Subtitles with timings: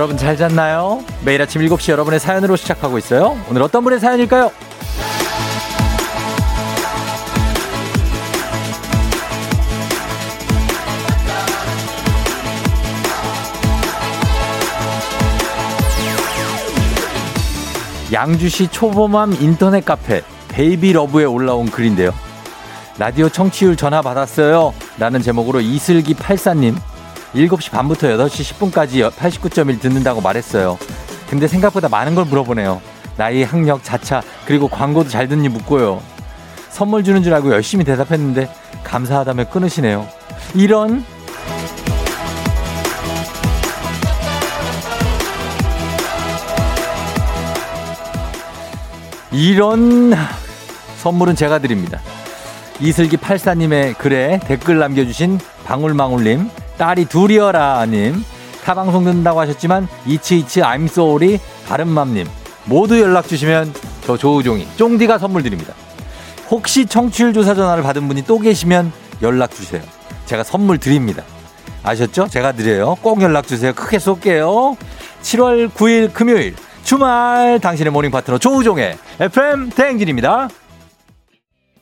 [0.00, 1.04] 여러분 잘 잤나요?
[1.26, 3.38] 매일 아침 7시 여러분의 사연으로 시작하고 있어요.
[3.50, 4.50] 오늘 어떤 분의 사연일까요?
[18.10, 22.14] 양주시 초보맘 인터넷 카페 베이비 러브에 올라온 글인데요.
[22.96, 24.72] 라디오 청취율 전화 받았어요.
[24.98, 26.74] 라는 제목으로 이슬기 84님
[27.34, 30.78] 7시 반부터 8시 10분까지 89.1 듣는다고 말했어요.
[31.28, 32.80] 근데 생각보다 많은 걸 물어보네요.
[33.16, 36.02] 나이, 학력, 자차, 그리고 광고도 잘 듣니 묻고요.
[36.70, 40.08] 선물 주는 줄 알고 열심히 대답했는데 감사하다며 끊으시네요.
[40.54, 41.04] 이런
[49.32, 50.12] 이런
[50.96, 52.00] 선물은 제가 드립니다.
[52.80, 56.50] 이슬기 84님의 글에 댓글 남겨주신 방울망울님,
[56.80, 58.24] 딸이 둘이어라님,
[58.64, 62.26] 타방송 듣는다고 하셨지만 이치이치 sorry 바른맘님
[62.64, 63.74] 모두 연락 주시면
[64.06, 65.74] 저 조우종이 쫑디가 선물 드립니다.
[66.48, 69.82] 혹시 청취율 조사 전화를 받은 분이 또 계시면 연락 주세요.
[70.24, 71.22] 제가 선물 드립니다.
[71.82, 72.28] 아셨죠?
[72.28, 72.96] 제가 드려요.
[73.02, 73.74] 꼭 연락 주세요.
[73.74, 74.78] 크게 쏠게요.
[75.20, 80.48] 7월 9일 금요일 주말 당신의 morning 파트너 조우종의 FM 대행진입니다.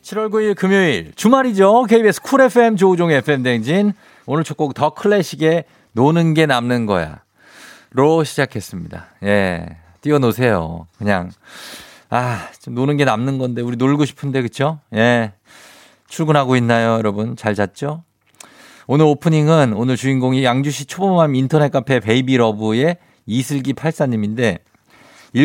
[0.02, 1.84] 7월 9일 금요일 주말이죠.
[1.84, 3.92] KBS 쿨 FM 조우종의 FM 대행진
[4.30, 7.22] 오늘 첫 곡 더 클래식의 노는 게 남는 거야.
[7.90, 9.06] 로 시작했습니다.
[9.24, 9.66] 예.
[10.02, 10.86] 뛰어노세요.
[10.98, 11.30] 그냥,
[12.10, 14.80] 아, 좀 노는 게 남는 건데, 우리 놀고 싶은데, 그쵸?
[14.94, 15.32] 예.
[16.08, 17.36] 출근하고 있나요, 여러분?
[17.36, 18.04] 잘 잤죠?
[18.86, 24.58] 오늘 오프닝은 오늘 주인공이 양주시 초보맘 인터넷 카페 베이비 러브의 이슬기 84님인데,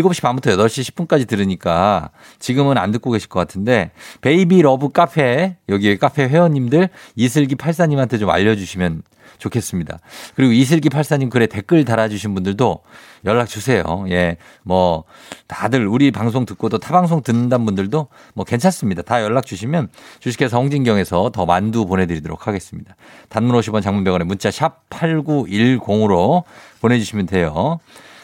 [0.01, 2.09] 7시 반부터 8시 10분까지 들으니까
[2.39, 8.29] 지금은 안 듣고 계실 것 같은데 베이비 러브 카페 여기 카페 회원님들 이슬기 84님한테 좀
[8.29, 9.03] 알려주시면
[9.37, 9.99] 좋겠습니다.
[10.35, 12.79] 그리고 이슬기 84님 글에 댓글 달아주신 분들도
[13.25, 13.83] 연락 주세요.
[14.09, 14.37] 예.
[14.63, 15.03] 뭐,
[15.47, 19.01] 다들 우리 방송 듣고도 타 방송 듣는다는 분들도 뭐 괜찮습니다.
[19.01, 19.89] 다 연락 주시면
[20.19, 22.95] 주식회사 홍진경에서 더 만두 보내드리도록 하겠습니다.
[23.29, 26.43] 단문 50원 장문 100원에 문자 샵 8910으로
[26.81, 27.79] 보내주시면 돼요.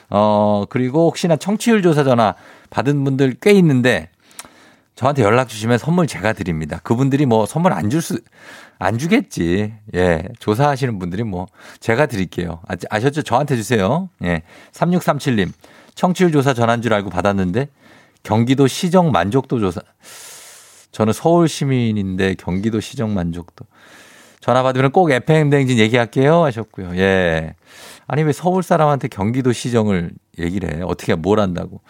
[0.09, 2.35] 어, 그리고 혹시나 청취율 조사 전화
[2.69, 4.09] 받은 분들 꽤 있는데
[4.95, 6.79] 저한테 연락 주시면 선물 제가 드립니다.
[6.83, 8.19] 그분들이 뭐 선물 안 줄 수,
[8.79, 9.73] 안 주겠지.
[9.95, 10.23] 예.
[10.39, 11.47] 조사하시는 분들이 뭐
[11.79, 12.59] 제가 드릴게요.
[12.67, 13.21] 아, 아셨죠?
[13.21, 14.09] 저한테 주세요.
[14.23, 14.43] 예.
[14.73, 15.51] 3637님.
[15.95, 17.67] 청취율 조사 전한 줄 알고 받았는데
[18.23, 19.81] 경기도 시정 만족도 조사.
[20.91, 23.65] 저는 서울 시민인데 경기도 시정 만족도.
[24.39, 26.95] 전화 받으면 꼭 FM 댕진 얘기할게요 하셨고요.
[26.97, 27.55] 예.
[28.07, 30.81] 아니 왜 서울 사람한테 경기도 시정을 얘기를 해?
[30.83, 31.81] 어떻게 뭘 한다고?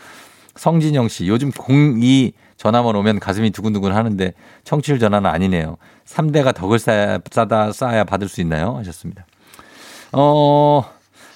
[0.56, 4.34] 성진영 씨, 요즘 02 전화만 오면 가슴이 두근두근 하는데
[4.66, 5.78] 청취율 전화는 아니네요.
[6.06, 8.76] 3대가 덕을 쌓야, 싸다 쌓아야 받을 수 있나요?
[8.78, 9.26] 하셨습니다.
[10.12, 10.84] 어,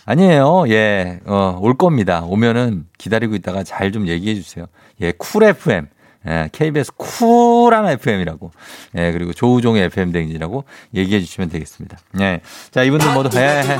[0.06, 0.66] 아니에요.
[0.70, 2.24] 예, 어, 올 겁니다.
[2.26, 4.66] 오면은 기다리고 있다가 잘 좀 얘기해 주세요.
[5.00, 5.88] 예, 쿨 FM.
[6.28, 8.52] 예, KBS 쿨한 FM이라고.
[8.98, 10.64] 예, 그리고 조우종의 FM 댕진이라고
[10.96, 11.98] 얘기해 주시면 되겠습니다.
[12.22, 12.42] 예.
[12.72, 13.78] 자, 이분들 모두, 예, 예.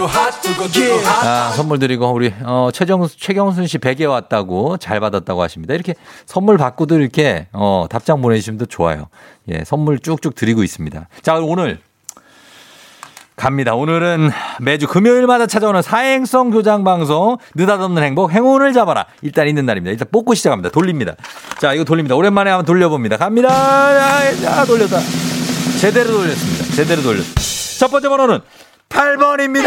[1.06, 5.74] 아, 선물 드리고, 우리, 어, 최정, 최경순 씨 베개 왔다고 잘 받았다고 하십니다.
[5.74, 5.96] 이렇게
[6.26, 9.08] 선물 받고도 이렇게, 어, 답장 보내 주시면 더 좋아요.
[9.50, 11.08] 예, 선물 쭉쭉 드리고 있습니다.
[11.22, 11.80] 자, 오늘
[13.36, 13.74] 갑니다.
[13.74, 14.30] 오늘은
[14.62, 19.06] 매주 금요일마다 찾아오는 사행성 교장 방송 느닷없는 행복 행운을 잡아라.
[19.22, 19.92] 일단 있는 날입니다.
[19.92, 20.70] 일단 뽑고 시작합니다.
[20.70, 21.16] 돌립니다.
[21.60, 22.16] 자, 이거 돌립니다.
[22.16, 23.18] 오랜만에 한번 돌려봅니다.
[23.18, 23.50] 갑니다.
[23.50, 25.00] 자, 돌렸다.
[25.80, 26.76] 제대로 돌렸습니다.
[26.76, 27.42] 제대로 돌렸습니다.
[27.80, 28.40] 첫 번째 번호는
[28.90, 29.64] 8번입니다.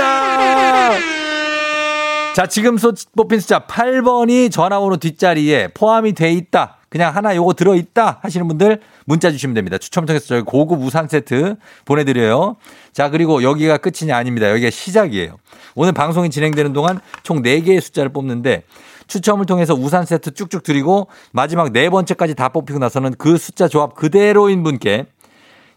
[2.34, 2.76] 자, 지금
[3.16, 6.76] 뽑힌 숫자 8번이 전화번호 뒷자리에 포함이 돼 있다.
[6.88, 9.78] 그냥 하나 요거 들어 있다 하시는 분들 문자 주시면 됩니다.
[9.78, 12.56] 추첨 통해서 저희 고급 우산 세트 보내드려요.
[12.92, 14.50] 자, 그리고 여기가 끝이 아닙니다.
[14.50, 15.38] 여기가 시작이에요.
[15.74, 18.64] 오늘 방송이 진행되는 동안 총 4개의 숫자를 뽑는데
[19.06, 23.94] 추첨을 통해서 우산 세트 쭉쭉 드리고 마지막 네 번째까지 다 뽑히고 나서는 그 숫자 조합
[23.94, 25.06] 그대로인 분께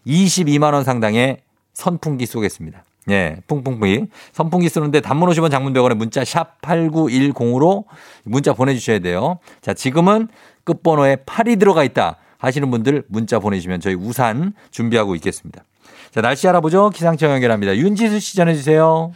[0.06, 1.38] 22만원 상당의
[1.72, 2.84] 선풍기 쏘겠습니다.
[3.10, 4.06] 예, 풍풍풍이.
[4.32, 7.84] 선풍기 쓰는데 단문 50원 장문 100원에 문자 샵 8910으로
[8.24, 9.38] 문자 보내주셔야 돼요.
[9.62, 10.28] 자, 지금은
[10.64, 15.62] 끝번호에 8이 들어가 있다 하시는 분들 문자 보내주시면 저희 우산 준비하고 있겠습니다.
[16.10, 16.90] 자, 날씨 알아보죠.
[16.90, 17.76] 기상청 연결합니다.
[17.76, 19.12] 윤지수 씨 전해주세요.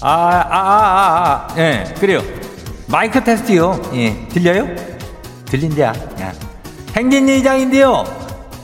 [0.00, 2.20] 아, 아, 아, 아, 아, 예, 그래요.
[2.86, 3.80] 마이크 테스트요.
[3.94, 4.68] 예, 들려요?
[5.46, 5.88] 들린대야.
[6.20, 6.32] 야.
[6.96, 8.04] 행진리 이장인데요.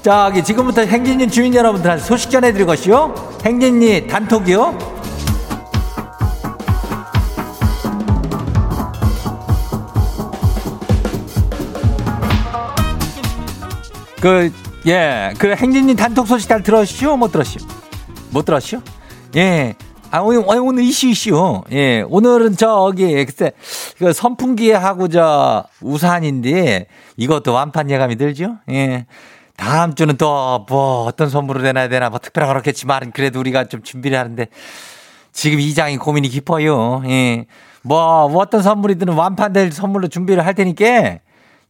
[0.03, 3.41] 저기 지금부터 행진리 주민 여러분들한테 소식 전해드릴 것이요.
[3.45, 5.02] 행진리 단톡이요.
[14.23, 14.53] 그
[14.87, 17.17] 예, 그 행진님 단톡 소식 잘 들었시오?
[17.17, 17.61] 못 들었시오?
[18.31, 18.81] 못 들었시오?
[19.35, 19.75] 예.
[20.13, 21.63] 아, 오늘, 오늘 이슈, 이슈.
[21.73, 23.51] 예, 오늘은 저기, 글쎄,
[23.99, 26.87] 그 선풍기하고 저 우산인데
[27.17, 28.59] 이것도 완판 예감이 들죠?
[28.71, 29.07] 예.
[29.57, 34.17] 다음 주는 또 뭐 어떤 선물을 내놔야 되나 뭐 특별한 그렇겠지만 그래도 우리가 좀 준비를
[34.19, 34.47] 하는데
[35.33, 37.03] 지금 이 장이 고민이 깊어요.
[37.07, 37.47] 예.
[37.83, 41.19] 뭐, 뭐 어떤 선물이든 완판될 선물로 준비를 할 테니까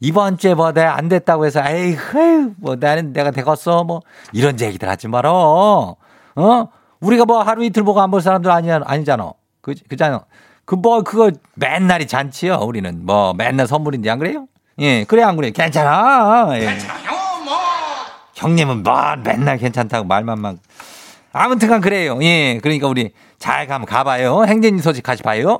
[0.04, 4.00] 이번 주에 뭐 내가 안 됐다고 해서 에이그 뭐 나는 내가 되겠어 뭐
[4.32, 5.96] 이런 얘기들 하지 말어.
[6.34, 6.68] 어?
[7.00, 9.30] 우리가 뭐 하루 이틀 보고 안 볼 사람들 아니야 아니잖아.
[9.60, 10.24] 그 그잖아.
[10.64, 12.56] 그 뭐 그거 맨날이 잔치요.
[12.62, 14.46] 우리는 뭐 맨날 선물인데 안 그래요?
[14.80, 15.50] 예, 그래 안 그래?
[15.52, 16.48] 괜찮아.
[16.54, 16.60] 예.
[16.60, 17.10] 괜찮아요,
[17.44, 17.54] 뭐.
[18.34, 20.56] 형님은 뭐 맨날 괜찮다고 말만 막.
[21.32, 22.18] 아무튼간 그래요.
[22.22, 24.44] 예, 그러니까 우리 잘 가면 가봐요.
[24.46, 25.58] 행진 소식 같이 봐요.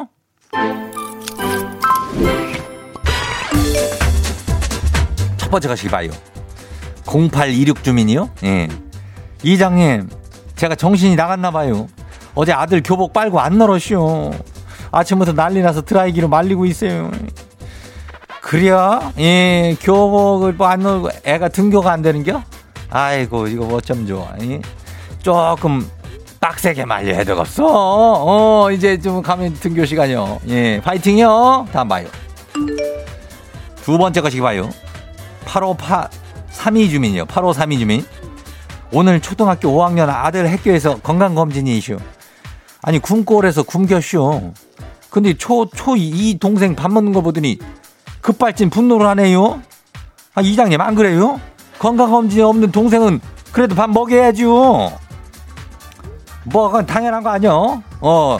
[5.53, 6.11] 번째 가시기 봐요.
[7.07, 8.31] 0826 주민이요?
[8.43, 8.69] 예.
[9.45, 10.09] 이장님,
[10.57, 11.87] 제가 정신이 나갔나 봐요.
[12.35, 14.33] 어제 아들 교복 빨고 안 널었쇼.
[14.91, 17.11] 아침부터 난리 나서 드라이기로 말리고 있어요.
[18.41, 19.13] 그래요?
[19.19, 22.43] 예, 교복을 뭐안 넣고 애가 등교가 안 되는겨?
[22.91, 24.29] 아이고, 이거 뭐 어쩜 좋아.
[24.43, 24.61] 예?
[25.23, 25.89] 조금
[26.41, 27.65] 빡세게 말려야 되겠어.
[27.67, 30.41] 어, 이제 좀 가면 등교 시간이요.
[30.49, 31.69] 예, 파이팅이요.
[31.73, 32.07] 다음 봐요.
[33.85, 34.69] 두 번째 것이 봐요.
[35.45, 36.09] 858
[36.51, 37.25] 32 주민이요.
[37.27, 38.05] 8532 주민.
[38.93, 41.99] 오늘 초등학교 5학년 아들 학교에서 건강검진이 이슈.
[42.83, 44.53] 아니, 군골에서 굶겼쇼.
[45.09, 47.59] 근데 초, 초, 이 동생 밥 먹는 거 보더니
[48.21, 49.63] 급발진 분노를 하네요.
[50.35, 51.41] 아, 이장님 안 그래요?
[51.79, 53.21] 건강검진이 없는 동생은
[53.53, 54.93] 그래도 밥 먹여야죠.
[56.45, 57.83] 뭐, 그건 당연한 거 아니요?
[58.01, 58.39] 어.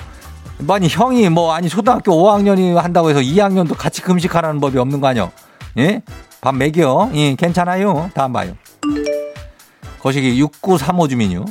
[0.69, 5.33] 아니, 형이 뭐, 아니, 초등학교 5학년이 한다고 해서 2학년도 같이 금식하라는 법이 없는 거 아니요?
[5.79, 6.03] 예?
[6.43, 7.09] 밥 먹여.
[7.15, 8.11] 예, 괜찮아요.
[8.15, 8.55] 다음 봐요.
[10.01, 11.45] 거시기 6935 주민요.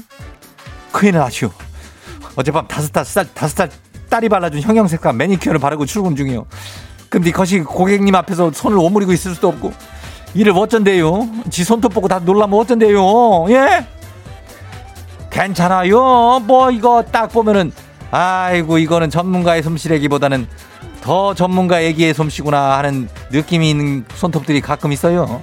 [0.92, 1.50] 큰일 나시오.
[2.36, 3.70] 어젯밤 다섯 달, 쌀, 다섯 살
[4.10, 6.46] 딸이 발라준 형형색깔 매니큐어를 바르고 출근 중이요.
[7.08, 9.72] 근데 거시기 고객님 앞에서 손을 오므리고 있을 수도 없고,
[10.34, 11.26] 이를 어쩐대요?
[11.50, 13.46] 지 손톱 보고 다 놀라면 어쩐대요?
[13.50, 13.88] 예?
[15.30, 16.42] 괜찮아요.
[16.46, 17.72] 뭐 이거 딱 보면은
[18.12, 20.48] 아이고 이거는 전문가의 솜씨라기보다는
[21.02, 25.42] 더 전문가 얘기의 솜씨구나 하는 느낌이 있는 손톱들이 가끔 있어요.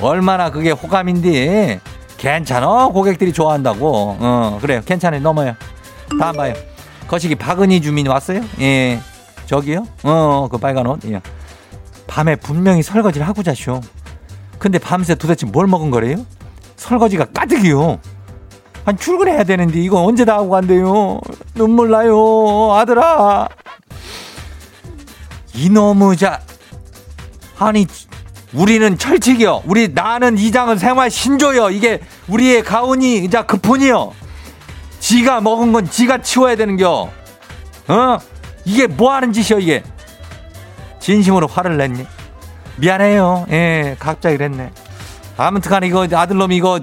[0.00, 1.80] 얼마나 그게 호감인데
[2.18, 4.16] 괜찮아 고객들이 좋아한다고.
[4.20, 5.54] 어 그래요 괜찮아요 넘어요.
[6.20, 6.54] 다음 봐요.
[7.08, 8.40] 거시기 박은희 주민 왔어요?
[8.60, 9.00] 예
[9.46, 9.84] 저기요?
[10.04, 11.00] 어 그 빨간 옷.
[11.06, 11.20] 예.
[12.06, 13.80] 밤에 분명히 설거지를 하고 자쇼.
[14.58, 16.16] 근데 밤새 도대체 뭘 먹은 거래요?
[16.76, 17.98] 설거지가 가득이요.
[18.84, 21.20] 아니 출근해야 되는데 이거 언제 다 하고 간대요.
[21.54, 23.48] 눈물 나요 아들아.
[25.54, 26.40] 이놈의 자
[27.58, 27.86] 아니
[28.52, 29.62] 우리는 철칙이요.
[29.66, 31.70] 우리 나는 이장은 생활 신조요.
[31.70, 34.12] 이게 우리의 가훈이 자 급폰이요.
[35.00, 37.10] 지가 먹은 건 지가 치워야 되는겨.
[37.88, 38.18] 어?
[38.64, 39.82] 이게 뭐 하는 짓이요 이게.
[41.00, 42.06] 진심으로 화를 냈니?
[42.76, 43.46] 미안해요.
[43.50, 44.70] 예, 갑자기 그랬네.
[45.36, 46.80] 아무튼 간에 이거 아들놈이 이거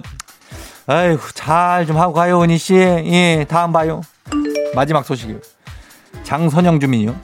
[0.87, 2.73] 아이고, 잘 좀 하고 가요, 은희 씨.
[2.75, 4.01] 예, 다음 봐요.
[4.75, 5.37] 마지막 소식이요.
[6.23, 7.15] 장선영 주민이요.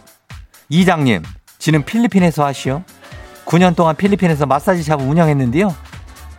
[0.69, 1.23] 이장님,
[1.57, 2.83] 지는 필리핀에서 하시오.
[3.45, 5.73] 9년 동안 필리핀에서 마사지 샵을 운영했는데요.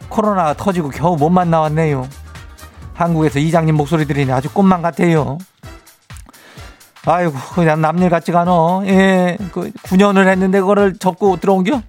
[0.08, 2.08] 코로나가 터지고 겨우 몸만 나왔네요.
[2.94, 5.38] 한국에서 이장님 목소리 들으니 아주 꽃만 같아요.
[7.04, 8.80] 아이고, 그냥 남일 같지가 않아.
[8.86, 11.82] 예, 그 9년을 했는데 그거를 접고 들어온겨?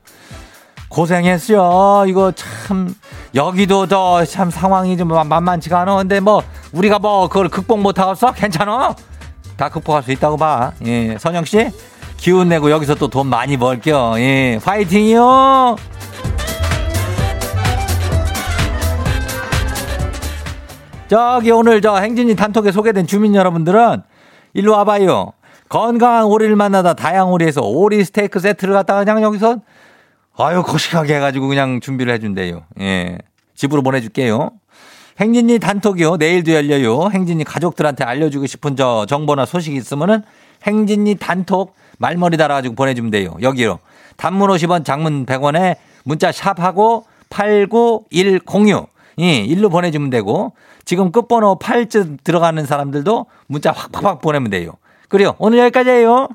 [0.89, 2.05] 고생했어요.
[2.07, 2.93] 이거 참
[3.35, 5.95] 여기도 저 참 상황이 좀 만만치가 않아.
[5.97, 8.31] 근데 뭐 우리가 뭐 그걸 극복 못 하겠어?
[8.31, 8.95] 괜찮아?
[9.57, 10.71] 다 극복할 수 있다고 봐.
[10.85, 11.69] 예, 선영 씨
[12.17, 14.13] 기운 내고 여기서 또 돈 많이 벌게요.
[14.17, 15.75] 예, 파이팅이요.
[21.07, 24.01] 저기 오늘 저 행진이 단톡에 소개된 주민 여러분들은
[24.53, 25.31] 일로 와봐요.
[25.69, 29.57] 건강한 오리를 만나다 다양오리에서 오리 스테이크 세트를 갖다가 그냥 여기서
[30.37, 32.63] 아유, 거시하게 해가지고 그냥 준비를 해준대요.
[32.81, 33.17] 예.
[33.55, 34.51] 집으로 보내줄게요.
[35.19, 36.17] 행진이 단톡이요.
[36.17, 37.09] 내일도 열려요.
[37.11, 40.21] 행진이 가족들한테 알려주고 싶은 저 정보나 소식이 있으면은
[40.63, 43.35] 행진이 단톡 말머리 달아가지고 보내주면 돼요.
[43.41, 43.79] 여기로.
[44.17, 48.89] 단문 50원, 장문 100원에 문자 샵하고 89106.
[49.19, 50.53] 예, 일로 보내주면 되고.
[50.85, 54.71] 지금 끝번호 8쯤 들어가는 사람들도 문자 확확확 보내면 돼요.
[55.09, 55.35] 그래요.
[55.37, 56.29] 오늘 여기까지예요.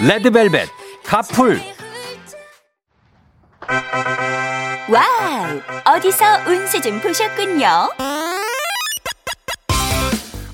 [0.00, 0.68] 레드벨벳
[1.04, 1.60] 가풀
[4.88, 7.90] 와우 어디서 운세 좀 보셨군요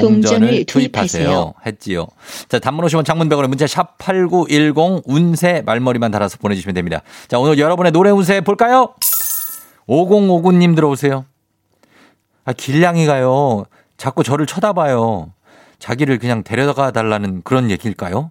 [0.00, 1.54] 동전을 투입하세요.
[1.66, 2.06] 했지요.
[2.48, 7.02] 자, 단문 50원 장문 100원에 문자 샵 8910 운세 말머리만 달아서 보내주시면 됩니다.
[7.28, 8.94] 자, 오늘 여러분의 노래 운세 볼까요?
[9.88, 11.24] 5059님 들어오세요.
[12.44, 13.64] 아, 길냥이가요.
[13.96, 15.32] 자꾸 저를 쳐다봐요.
[15.78, 18.30] 자기를 그냥 데려가 달라는 그런 얘기일까요?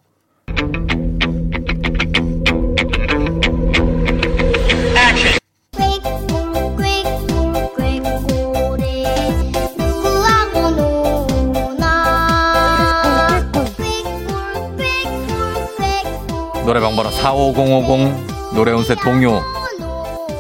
[16.72, 19.42] 노래방 번호 45050 노래 운세 동요.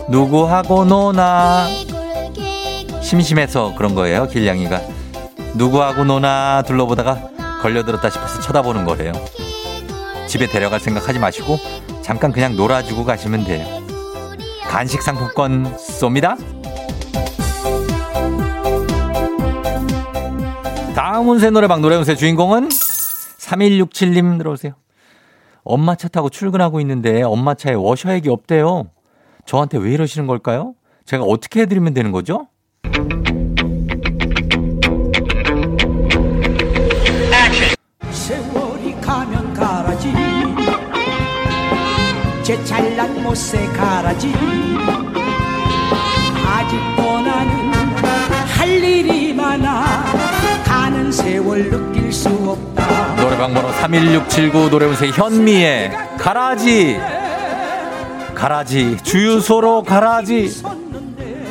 [0.07, 1.67] 누구하고 노나?
[3.01, 4.79] 심심해서 그런 거예요 길냥이가.
[5.55, 6.61] 누구하고 노나?
[6.61, 9.11] 둘러보다가 걸려들었다 싶어서 쳐다보는 거래요.
[10.25, 11.57] 집에 데려갈 생각하지 마시고
[12.01, 13.67] 잠깐 그냥 놀아주고 가시면 돼요.
[14.69, 16.38] 간식 상품권 쏩니다.
[20.95, 24.80] 다음 운세 노래방 노래 운세 주인공은 3167님 들어오세요
[25.63, 28.89] 엄마 차 타고 출근하고 있는데 엄마 차에 워셔액이 없대요
[29.45, 30.73] 저한테 왜 이러시는 걸까요?
[31.05, 32.47] 제가 어떻게 해드리면 되는 거죠?
[38.11, 40.13] 세월이 가면 가라지
[42.43, 44.33] 제 잘난 못새 가라지
[46.45, 47.71] 아직도 나는
[48.57, 50.40] 할 일이 많아
[50.91, 53.15] 가는 세월 느낄 수 없다.
[53.15, 57.00] 노래방 번호 31679 노래운세 현미의 가라지.
[58.36, 58.98] 가라지.
[59.01, 60.62] 주유소로 가라지.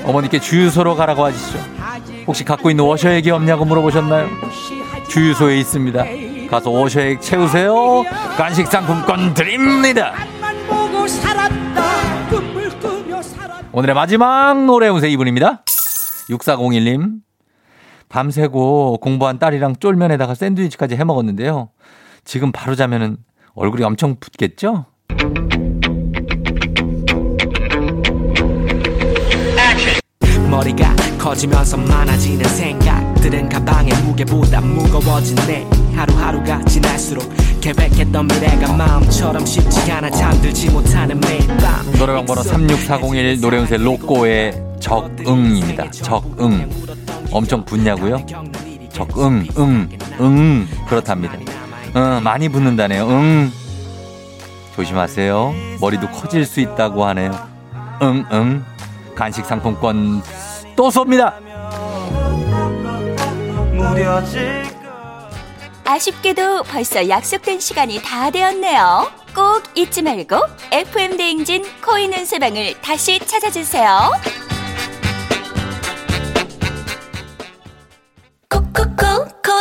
[0.05, 1.59] 어머니께 주유소로 가라고 하시죠.
[2.27, 4.29] 혹시 갖고 있는 워셔액이 없냐고 물어보셨나요?
[5.09, 6.05] 주유소에 있습니다.
[6.51, 8.05] 가서 워셔액 채우세요.
[8.37, 10.13] 간식 상품권 드립니다.
[13.73, 15.65] 오늘의 마지막 노래 운세 이분입니다.
[16.29, 17.30] 6401님.
[18.11, 21.71] 밤새고 공부한 딸이랑 쫄면에다가 샌드위치까지 해 먹었는데요.
[22.25, 23.17] 지금 바로 자면은
[23.55, 24.85] 얼굴이 엄청 붓겠죠?
[30.51, 37.25] 머리가 커지면서 많아지는 생각들은 가방의 무게보다 무거워지네 하루하루가 지날수록
[37.61, 45.91] 계획했던 미래가 마음처럼 쉽지 않아 잠들지 못하는 매일 밤 노래방 번호 36401 노래운세 로꼬의 적응입니다.
[45.93, 46.69] 적응.
[47.33, 48.25] 엄청 붓냐고요?
[48.93, 49.89] 적 응, 응,
[50.21, 50.69] 응.
[50.89, 51.39] 그렇답니다.
[51.97, 53.07] 응, 많이 붓는다네요.
[53.09, 53.53] 응.
[54.75, 55.55] 조심하세요.
[55.81, 57.31] 머리도 커질 수 있다고 하네요.
[58.03, 58.65] 응, 응.
[59.15, 60.23] 간식 상품권
[60.77, 61.35] 또 쏩니다.
[65.85, 69.11] 아쉽게도 벌써 약속된 시간이 다 되었네요.
[69.35, 70.37] 꼭 잊지 말고
[70.73, 74.50] FM 대행진 코인 운세방을 다시 찾아주세요.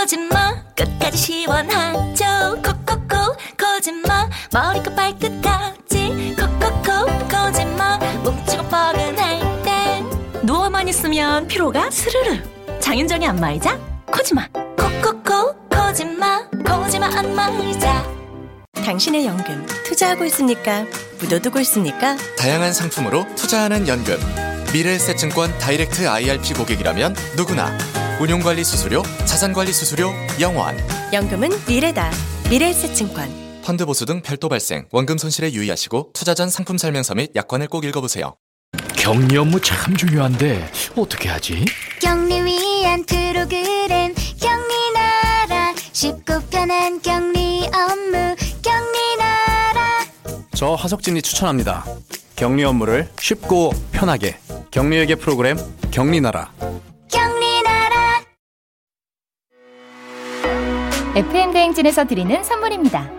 [0.10, 2.60] 거짓말 끝까지 시원하죠.
[2.64, 10.10] 콕콕콕 거짓말 머리끝 발끝까지 콕콕콕 거짓말 뭉치고 뻐근할 땐
[10.42, 12.42] 누워만 있으면 피로가 스르르
[12.80, 18.04] 장윤정의 안마의자 코지마 콕콕콕 거짓말 거짓말 안마의자
[18.74, 20.86] 당신의 연금 투자하고 있습니까?
[21.20, 22.18] 묻어두고 있습니까?
[22.36, 24.18] 다양한 상품으로 투자하는 연금.
[24.74, 27.78] 미래에셋증권 다이렉트 IRP 고객이라면 누구나
[28.20, 30.76] 운용관리 수수료, 자산관리 수수료 0원.
[31.14, 32.12] 연금은 미래다.
[32.50, 33.62] 미래에셋증권.
[33.64, 37.86] 펀드 보수 등 별도 발생, 원금 손실에 유의하시고 투자 전 상품 설명서 및 약관을 꼭
[37.86, 38.36] 읽어보세요.
[38.98, 41.64] 격리 업무 참 중요한데 어떻게 하지?
[42.02, 50.06] 격리 위한 프로그램 격리나라 쉽고 편한 격리 업무 격리나라
[50.54, 51.86] 저 하석진이 추천합니다.
[52.36, 54.38] 격리 업무를 쉽고 편하게
[54.72, 55.58] 경리회계 프로그램
[55.90, 56.52] 경리나라.
[56.58, 56.89] 경리나라
[61.16, 63.10] FM 대행진에서 드리는 선물입니다.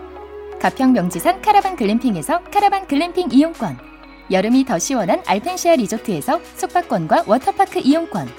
[0.61, 3.77] 가평 명지산 카라반 글램핑에서 카라반 글램핑 이용권.
[4.31, 8.29] 여름이 더 시원한 알펜시아 리조트에서 숙박권과 워터파크 이용권.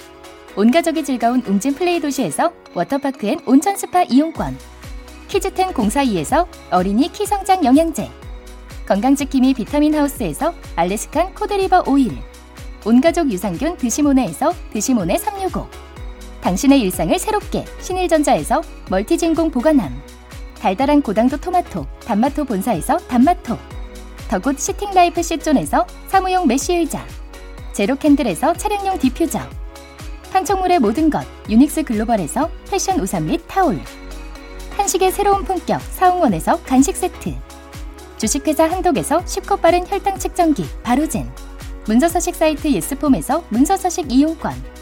[0.57, 4.57] 온 가족이 즐거운 웅진 플레이 도시에서 워터파크 and 온천 스파 이용권.
[5.29, 8.11] 키즈텐 공사이에서 어린이 키 성장 영양제.
[8.87, 12.17] 건강지킴이 비타민 하우스에서 알래스칸 코드리버 오일.
[12.87, 15.92] 온가족 유산균 드시모네에서 드시모네 365.
[16.43, 20.03] 당신의 일상을 새롭게 신일전자에서 멀티진공 보관함
[20.59, 23.57] 달달한 고당도 토마토 단마토 본사에서 단마토
[24.29, 27.07] the good sitting life 시존에서 사무용 메쉬 의자
[27.73, 29.39] 제로캔들에서 차량용 디퓨저
[30.33, 33.81] 판촉물의 모든 것 유닉스 글로벌에서 패션 우산 및 타올
[34.77, 37.35] 한식의 새로운 품격 사홍원에서 간식 세트
[38.17, 41.31] 주식회사 한독에서 쉽고 빠른 혈당 측정기 바로젠
[41.87, 44.82] 문서서식 사이트 예스폼에서 문서서식 이용권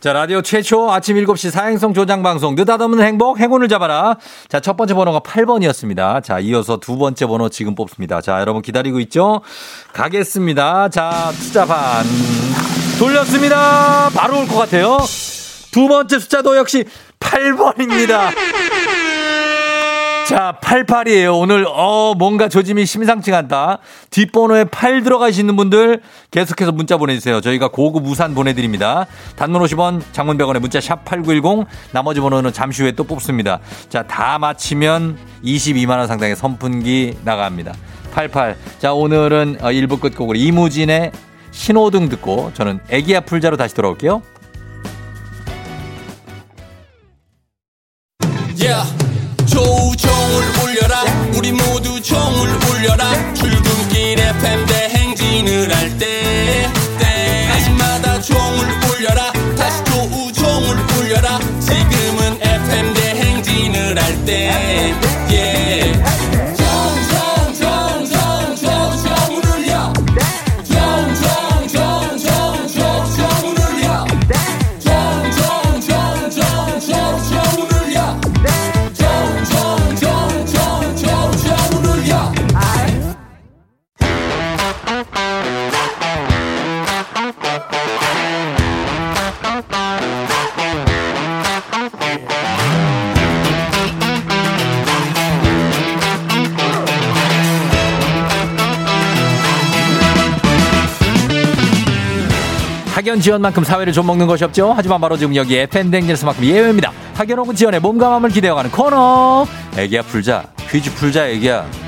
[0.00, 4.16] 자, 라디오 최초 아침 7시 사행성 조장 방송 느닷없는 행복 행운을 잡아라.
[4.48, 6.22] 자, 첫 번째 번호가 8번이었습니다.
[6.22, 8.20] 자, 이어서 두 번째 번호 지금 뽑습니다.
[8.20, 9.40] 자, 여러분 기다리고 있죠?
[9.92, 10.88] 가겠습니다.
[10.90, 12.06] 자, 숫자반
[13.00, 14.08] 돌렸습니다.
[14.14, 14.98] 바로 올 것 같아요.
[15.72, 16.84] 두 번째 숫자도 역시
[17.18, 18.30] 8번입니다.
[20.28, 21.40] 자, 88이에요.
[21.40, 23.78] 오늘, 어, 뭔가 조짐이 심상치가 않다.
[24.10, 27.40] 뒷번호에 8 들어가시는 분들 계속해서 문자 보내주세요.
[27.40, 29.06] 저희가 고급 우산 보내드립니다.
[29.36, 31.66] 단문 50원, 장문 100원에 문자 샵 8910.
[31.92, 33.60] 나머지 번호는 잠시 후에 또 뽑습니다.
[33.88, 37.72] 자, 다 맞히면 22만원 상당의 선풍기 나갑니다.
[38.12, 38.58] 88.
[38.80, 41.10] 자, 오늘은 1부 끝곡으로 이무진의
[41.52, 44.20] 신호등 듣고 저는 애기야 풀자로 다시 돌아올게요.
[48.60, 49.08] Yeah.
[49.58, 49.96] 조우
[52.80, 53.37] 종
[103.18, 104.72] 학연 지원만큼 사회를 좀 먹는 것이 없죠.
[104.74, 106.92] 하지만 바로 지금 여기 FM댕진에서만큼 예외입니다.
[107.42, 109.46] 혹은 지원의 몸과 마음을 기대어가는 코너.
[109.76, 110.44] 애기야 풀자.
[110.70, 111.87] 퀴즈 풀자 애기야.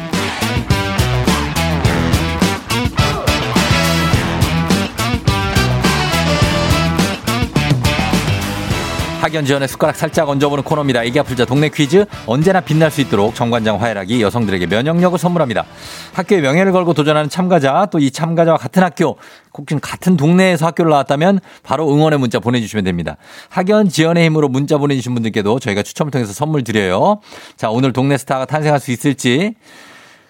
[9.30, 11.04] 학연 지원의 숟가락 살짝 얹어보는 코너입니다.
[11.04, 15.66] 애기 아플 자 동네 퀴즈 언제나 빛날 수 있도록 정관장 화해락이 여성들에게 면역력을 선물합니다.
[16.14, 19.18] 학교의 명예를 걸고 도전하는 참가자 또 이 참가자와 같은 학교
[19.56, 23.18] 혹은 같은 동네에서 학교를 나왔다면 바로 응원의 문자 보내주시면 됩니다.
[23.50, 27.20] 학연 지원의 힘으로 문자 보내주신 분들께도 저희가 추첨을 통해서 선물 드려요.
[27.56, 29.54] 자 오늘 동네 스타가 탄생할 수 있을지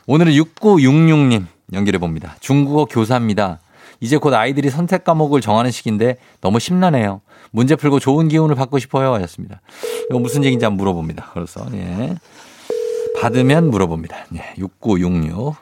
[0.06, 2.36] 오늘은 6966님 연결해 봅니다.
[2.40, 3.60] 중국어 교사입니다.
[4.00, 7.20] 이제 곧 아이들이 선택 과목을 정하는 시기인데 너무 심란해요.
[7.50, 9.12] 문제 풀고 좋은 기운을 받고 싶어요.
[9.14, 9.60] 하셨습니다.
[10.10, 11.30] 이거 무슨 얘기인지 한번 물어봅니다.
[11.34, 12.14] 그래서, 예.
[13.20, 14.16] 받으면 물어봅니다.
[14.36, 14.54] 예.
[14.58, 15.54] 6966.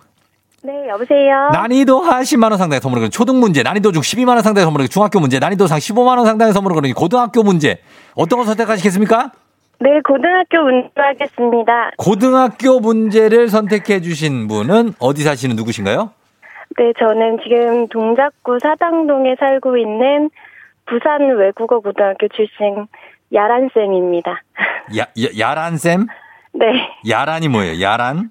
[0.63, 1.51] 네, 여보세요.
[1.53, 5.21] 난이도 하 10만 원 상당의 선물을 초등 문제, 난이도 중 12만 원 상당의 선물을 중학교
[5.21, 7.81] 문제, 난이도 상 15만 원 상당의 선물을 거는 고등학교 문제.
[8.15, 9.33] 어떤 거 선택하시겠습니까?
[9.81, 11.93] 네, 고등학교 운동하겠습니다.
[11.97, 16.11] 고등학교 문제를 선택해 주신 분은 어디 사시는 누구신가요?
[16.78, 20.30] 네, 저는 지금 동작구 사당동에 살고 있는
[20.86, 22.88] 부산 외국어 고등학교 출신
[23.34, 24.32] 야란쌤입니다.
[24.98, 26.08] 야, 야, 야란쌤?
[26.54, 26.66] 네.
[27.08, 27.82] 야란이 뭐예요?
[27.82, 28.30] 야란?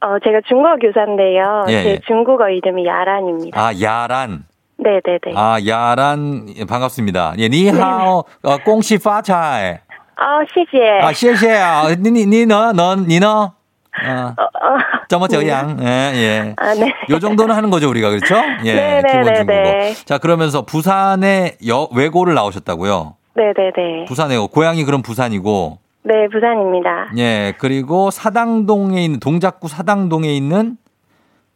[0.00, 1.64] 어, 제가 중국어 교사인데요.
[1.68, 1.98] 예, 제 예.
[2.06, 3.60] 중국어 이름이 야란입니다.
[3.60, 4.44] 아, 야란.
[4.78, 5.36] 네네네.
[5.36, 7.34] 아, 야란, 예, 반갑습니다.
[7.38, 9.76] 예, 니하오, 어, 꽁시 파차이.
[10.16, 11.00] 아, 시시해.
[11.02, 11.88] 아, 谢谢啊.
[11.94, 13.54] 니, 니, 니, 너, 너, 니, 너?
[14.05, 14.77] 아, 어.
[15.07, 15.77] 점어저양.
[15.81, 16.53] 예, 예.
[16.57, 16.93] 아, 네.
[17.09, 18.09] 요 정도는 하는 거죠, 우리가.
[18.09, 18.35] 그렇죠?
[18.65, 18.73] 예.
[18.73, 19.61] 네, 네, 기본 네, 중국어.
[19.61, 19.93] 네.
[20.05, 23.15] 자, 그러면서 부산에 여, 외고를 나오셨다고요?
[23.35, 24.05] 네네네.
[24.07, 25.79] 부산에 고향이 그럼 부산이고.
[26.03, 27.11] 네, 부산입니다.
[27.17, 30.77] 예, 그리고 사당동에 있는 동작구 사당동에 있는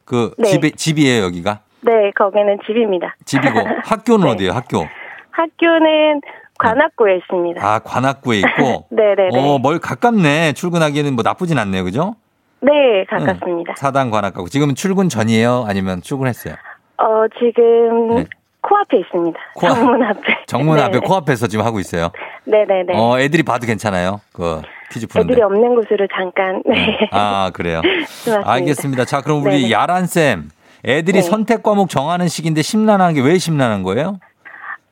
[0.05, 0.49] 그 네.
[0.49, 1.59] 집이 집이에요 여기가.
[1.81, 3.15] 네, 거기는 집입니다.
[3.25, 4.31] 집이고 학교는 네.
[4.33, 4.51] 어디예요?
[4.51, 4.85] 학교?
[5.31, 6.21] 학교는
[6.59, 7.65] 관악구에 있습니다.
[7.65, 8.85] 아, 관악구에 있고.
[8.91, 9.29] 네네네.
[9.39, 10.53] 어, 멀 가깝네.
[10.53, 12.15] 출근하기에는 뭐 나쁘진 않네요, 그죠?
[12.61, 13.71] 네, 가깝습니다.
[13.71, 13.75] 응.
[13.75, 14.47] 사당 관악가고.
[14.49, 15.65] 지금은 출근 전이에요?
[15.67, 16.55] 아니면 출근했어요?
[16.97, 18.25] 어, 지금 네.
[18.61, 19.39] 코앞에 있습니다.
[19.55, 19.75] 코앞.
[19.75, 20.37] 정문 앞에.
[20.45, 20.83] 정문 네.
[20.83, 22.09] 앞에 코앞에서 지금 하고 있어요.
[22.45, 22.93] 네네네.
[22.95, 24.21] 어, 애들이 봐도 괜찮아요.
[24.33, 25.33] 그 퀴즈 푸는데.
[25.33, 26.61] 애들이 없는 곳으로 잠깐.
[26.67, 26.99] 네.
[27.11, 27.81] 아, 그래요.
[28.45, 29.05] 알겠습니다.
[29.05, 29.71] 자, 그럼 우리 네네.
[29.71, 30.49] 야란쌤.
[30.85, 31.21] 애들이 네.
[31.21, 34.19] 선택 과목 정하는 시기인데 심란한 게 왜 심란한 거예요?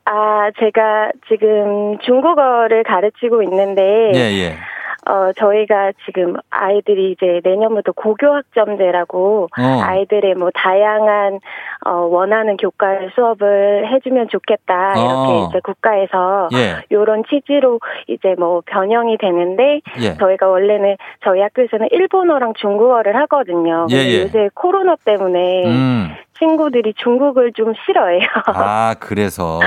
[0.05, 4.55] 아, 제가 지금 중국어를 가르치고 있는데, 예, 예.
[5.09, 9.81] 어, 저희가 지금 아이들이 이제 내년부터 고교학점제라고 어.
[9.81, 11.39] 아이들의 뭐 다양한
[11.83, 15.47] 어, 원하는 교과의 수업을 해주면 좋겠다 이렇게 어.
[15.49, 16.83] 이제 국가에서 예.
[16.91, 20.13] 요런 취지로 이제 뭐 변형이 되는데 예.
[20.19, 23.87] 저희가 원래는 저희 학교에서는 일본어랑 중국어를 하거든요.
[23.89, 24.21] 예, 예.
[24.23, 26.09] 요새 코로나 때문에 음.
[26.39, 28.27] 친구들이 중국을 좀 싫어해요.
[28.47, 29.59] 아, 그래서.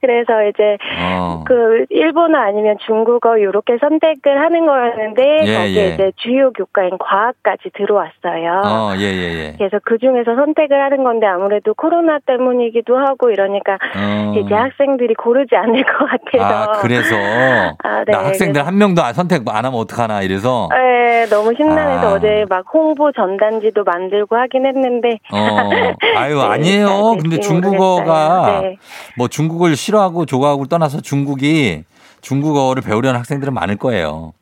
[0.00, 1.44] 그래서 이제 어.
[1.46, 5.94] 그 일본어 아니면 중국어 요렇게 선택을 하는 거였는데 예, 거기에 예.
[5.94, 8.62] 이제 주요 교과인 과학까지 들어왔어요.
[8.64, 9.54] 어, 예, 예, 예.
[9.56, 14.34] 그래서 그 중에서 선택을 하는 건데 아무래도 코로나 때문이기도 하고 이러니까 어.
[14.36, 16.44] 이제 학생들이 고르지 않을 것 같아서.
[16.72, 17.14] 아, 그래서.
[17.84, 20.68] 아, 네, 나 학생들 한 명도 안- 선택 안 하면 어떡하나, 이래서.
[20.72, 22.12] 네, 너무 심란해서 아.
[22.14, 25.18] 어제 막 홍보 전단지도 만들고 하긴 했는데.
[25.32, 25.70] 어,
[26.16, 26.86] 아유, 네, 아니에요.
[26.86, 28.60] 잘 근데 중국어가.
[28.62, 28.76] 네.
[29.16, 31.84] 뭐 중국어를 싫어하고 좋아하고 떠나서 중국이
[32.20, 34.32] 중국어를 배우려는 학생들은 많을 거예요.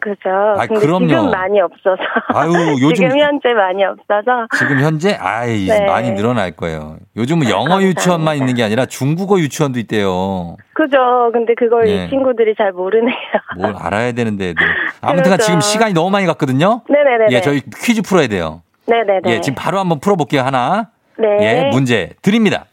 [0.00, 0.30] 그죠.
[0.58, 1.08] 근데 그럼요.
[1.08, 1.96] 지금 많이 없어서.
[2.28, 4.46] 아유, 요즘- 지금 현재 많이 없어서.
[4.56, 5.84] 지금 현재 아이 네.
[5.84, 6.96] 많이 늘어날 거예요.
[7.16, 7.88] 요즘은 영어 감사합니다.
[7.88, 10.56] 유치원만 있는 게 아니라 중국어 유치원도 있대요.
[10.74, 10.96] 그죠.
[11.32, 12.04] 근데 그걸 네.
[12.06, 13.14] 이 친구들이 잘 모르네요.
[13.58, 14.64] 뭘 알아야 되는데 애들.
[15.02, 15.44] 아무튼 그러죠.
[15.44, 16.82] 지금 시간이 너무 많이 갔거든요.
[16.88, 17.26] 네네네.
[17.32, 18.62] 예, 저희 퀴즈 풀어야 돼요.
[18.90, 19.36] 네네네.
[19.36, 20.42] 예, 지금 바로 한번 풀어볼게요.
[20.42, 20.90] 하나.
[21.16, 21.28] 네.
[21.40, 22.64] 예, 문제 드립니다.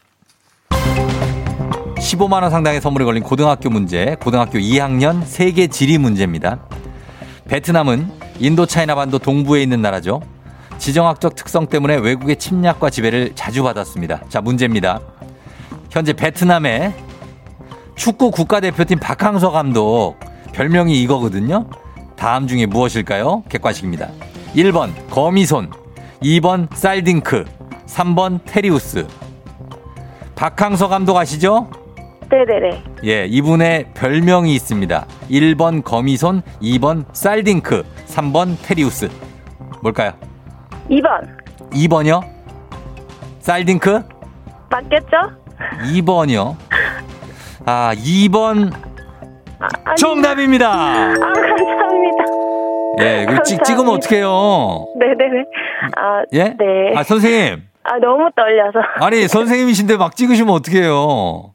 [0.70, 6.60] 15만 원 상당의 선물이 걸린 고등학교 문제, 고등학교 2학년 세계 지리 문제입니다.
[7.48, 10.20] 베트남은 인도 차이나 반도 동부에 있는 나라죠.
[10.78, 14.22] 지정학적 특성 때문에 외국의 침략과 지배를 자주 받았습니다.
[14.28, 15.00] 자, 문제입니다.
[15.90, 16.94] 현재 베트남의
[17.96, 20.16] 축구 국가대표팀 박항서 감독
[20.52, 21.68] 별명이 이거거든요.
[22.16, 23.42] 다음 중에 무엇일까요?
[23.48, 24.08] 객관식입니다.
[24.54, 25.70] 1번 거미손,
[26.22, 27.44] 2번 쌀딩크,
[27.86, 29.06] 3번 테리우스.
[30.34, 31.70] 박항서 감독 아시죠?
[32.30, 32.82] 네네네.
[33.04, 35.06] 예, 이분의 별명이 있습니다.
[35.30, 39.08] 1번 거미손, 2번 쌀딩크, 3번 테리우스.
[39.82, 40.12] 뭘까요?
[40.90, 41.26] 2번.
[41.70, 42.22] 2번이요?
[43.40, 44.02] 쌀딩크?
[44.70, 45.16] 맞겠죠?
[45.94, 46.56] 2번이요.
[47.64, 48.72] 아, 2번
[49.60, 49.96] 아니.
[49.96, 50.70] 정답입니다.
[50.72, 51.14] 아.
[53.02, 54.86] 예, 이거 찍, 찍으면 어떡해요?
[54.98, 55.44] 네네네.
[55.96, 56.44] 아, 예?
[56.58, 56.92] 네.
[56.96, 57.62] 아, 선생님.
[57.84, 58.80] 아, 너무 떨려서.
[59.00, 61.54] 아니, 선생님이신데 막 찍으시면 어떡해요?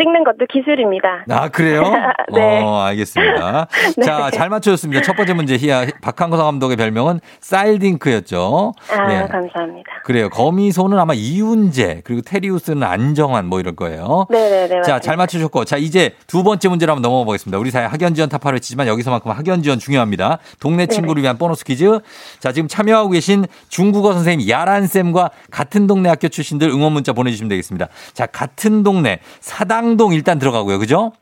[0.00, 1.24] 찍는 것도 기술입니다.
[1.28, 1.82] 아, 그래요?
[2.32, 2.62] 네.
[2.62, 3.66] 어, 알겠습니다.
[3.96, 4.04] 네.
[4.04, 5.02] 자, 잘 맞춰줬습니다.
[5.02, 5.86] 첫 번째 문제, 희야.
[6.00, 8.72] 박항서 감독의 별명은 쌀딩크였죠.
[8.92, 9.26] 아, 예.
[9.26, 9.90] 감사합니다.
[10.04, 10.28] 그래요.
[10.30, 14.26] 거미손은 아마 이윤재, 그리고 테리우스는 안정환 뭐 이럴 거예요.
[14.30, 14.68] 네네네.
[14.68, 15.00] 자, 맞습니다.
[15.00, 15.64] 잘 맞추셨고.
[15.64, 17.58] 자, 이제 두 번째 문제로 한번 넘어가 보겠습니다.
[17.58, 20.38] 우리 사회 학연 지원 타파를 외치지만 여기서만큼 학연 지원 중요합니다.
[20.60, 21.98] 동네 친구를 위한 보너스 퀴즈.
[22.38, 27.88] 자, 지금 참여하고 계신 중국어 선생님 야란쌤과 같은 동네 학교 출신들 응원 문자 보내주시면 되겠습니다.
[28.12, 30.78] 자, 같은 동네 사당 동 일단 들어가고요.
[30.78, 31.12] 그죠?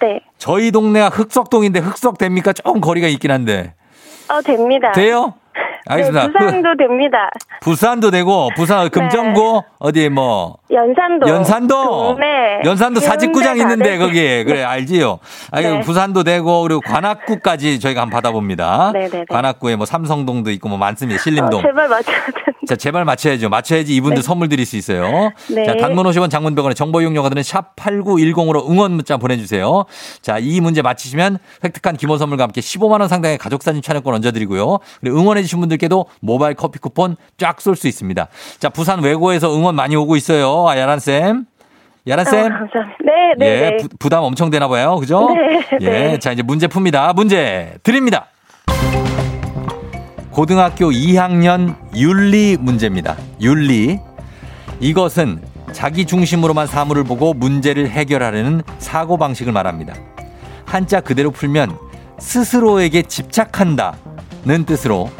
[0.00, 0.20] 네.
[0.38, 2.52] 저희 동네가 흑석동인데 흑석 됩니까?
[2.52, 3.74] 조금 거리가 있긴 한데.
[4.28, 4.92] 어, 됩니다.
[4.92, 5.34] 돼요?
[5.86, 6.26] 알겠습니다.
[6.26, 7.30] 네, 부산도 됩니다.
[7.60, 11.28] 부산도 되고 부산 금정고 어디 뭐 연산도.
[11.28, 12.26] 연산도 동네.
[12.64, 13.98] 연산도 사직구장 있는데.
[13.98, 15.18] 거기에 그래 알지요.
[15.50, 15.80] 아니 네.
[15.80, 18.92] 부산도 되고 그리고 관악구까지 저희가 한번 받아봅니다.
[18.92, 19.24] 네네네.
[19.28, 21.20] 관악구에 뭐 삼성동도 있고 뭐 많습니다.
[21.22, 21.60] 신림동.
[21.60, 22.50] 어, 제발 맞춰야 되는데.
[22.66, 23.48] 자, 제발 맞춰야죠.
[23.48, 25.32] 맞춰야지 이분들 선물 드릴 수 있어요.
[25.50, 25.64] 네.
[25.64, 29.86] 자, 단문 50원 장문 100원의 정보 이용료가들은 샵 8910으로 응원 문자 보내주세요.
[30.22, 34.78] 자, 이 문제 맞히시면 획득한 기본 선물과 함께 15만 원 상당의 가족사진 촬영권 얹어드리고요.
[35.00, 38.28] 그리고 응원해주신 분들 께도 모바일 커피 쿠폰 쫙 쏠 수 있습니다.
[38.58, 40.68] 자, 부산 외고에서 응원 많이 오고 있어요.
[40.68, 41.38] 아, 야란쌤.
[41.38, 41.44] 어,
[42.08, 42.32] 야란쌤.
[42.48, 42.80] 감사합니다.
[43.04, 43.46] 네, 네.
[43.46, 43.76] 예, 네.
[43.78, 44.96] 부, 부담 엄청 되나 봐요.
[44.96, 45.28] 그죠?
[45.34, 46.18] 네, 예, 네.
[46.18, 47.14] 자, 이제 문제 풉니다.
[47.14, 48.26] 문제 드립니다.
[50.30, 53.16] 고등학교 2학년 윤리 문제입니다.
[53.40, 53.98] 윤리.
[54.80, 59.94] 이것은 자기 중심으로만 사물을 보고 문제를 해결하려는 사고방식을 말합니다.
[60.66, 61.76] 한자 그대로 풀면
[62.18, 65.10] 스스로에게 집착한다는 뜻으로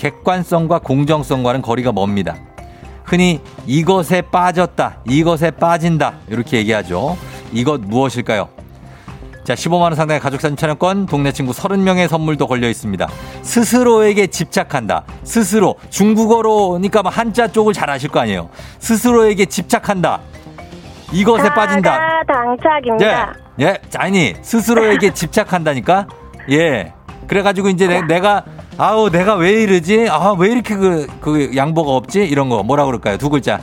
[0.00, 2.36] 객관성과 공정성과는 거리가 멉니다.
[3.04, 7.18] 흔히 이것에 빠졌다, 이것에 빠진다 이렇게 얘기하죠.
[7.52, 8.48] 이것 무엇일까요?
[9.44, 13.08] 자, 15만 원 상당의 가족사진 촬영권, 동네 친구 30명의 선물도 걸려 있습니다.
[13.42, 15.04] 스스로에게 집착한다.
[15.24, 18.48] 스스로 중국어로니까 뭐 한자 쪽을 잘 아실 거 아니에요.
[18.78, 20.20] 스스로에게 집착한다.
[21.12, 21.90] 이것에 빠진다.
[21.90, 23.34] 사과 당착입니다.
[23.60, 26.06] 예, 예, 아니 스스로에게 집착한다니까.
[26.50, 26.94] 예.
[27.26, 28.44] 그래가지고 이제 내, 내가
[28.80, 30.08] 아우 내가 왜 이러지?
[30.08, 32.24] 아 왜 이렇게 그, 그 양보가 없지?
[32.24, 33.18] 이런 거 뭐라 그럴까요?
[33.18, 33.60] 두 글자.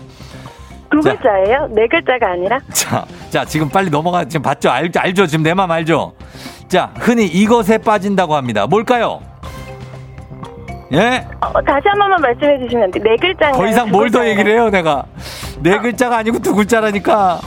[0.91, 1.15] 두 자.
[1.15, 1.67] 글자예요?
[1.71, 2.59] 네 글자가 아니라?
[2.71, 4.69] 자, 자 지금 빨리 넘어가 지금 봤죠?
[4.69, 5.25] 알, 알죠?
[5.25, 6.13] 지금 내맘 알죠?
[6.67, 8.67] 자, 흔히 이것에 빠진다고 합니다.
[8.67, 9.19] 뭘까요?
[10.93, 11.25] 예?
[11.41, 13.03] 어, 다시 한 번만 말씀해 주시면 안 돼요.
[13.03, 13.61] 네 글자인가요?
[13.61, 14.25] 더 이상 두뭘 더?
[14.27, 15.03] 얘기를 해요, 내가.
[15.61, 17.39] 네 글자가 아니고 두 글자라니까.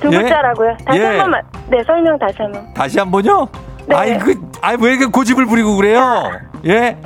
[0.00, 0.18] 두 예?
[0.22, 0.76] 글자라고요?
[0.86, 1.04] 다시 예.
[1.04, 1.42] 한 번만.
[1.68, 2.72] 네, 설명 다시 한 번.
[2.74, 3.46] 다시 한 번요?
[3.86, 3.94] 네.
[3.96, 6.30] 아이, 그, 아이, 왜 이렇게 고집을 부리고 그래요?
[6.66, 6.96] 예?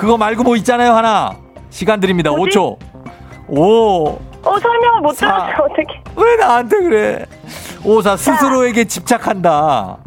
[0.00, 1.36] 그거 말고 뭐 있잖아요, 하나.
[1.68, 2.30] 시간 드립니다.
[2.30, 2.56] 뭐지?
[2.56, 2.78] 5초.
[3.48, 4.18] 5.
[4.42, 5.26] 어, 설명을 못 사.
[5.26, 5.56] 들었어요.
[5.58, 6.02] 어떻게.
[6.16, 7.26] 왜 나한테 그래?
[7.84, 9.98] 오사 스스로에게 집착한다.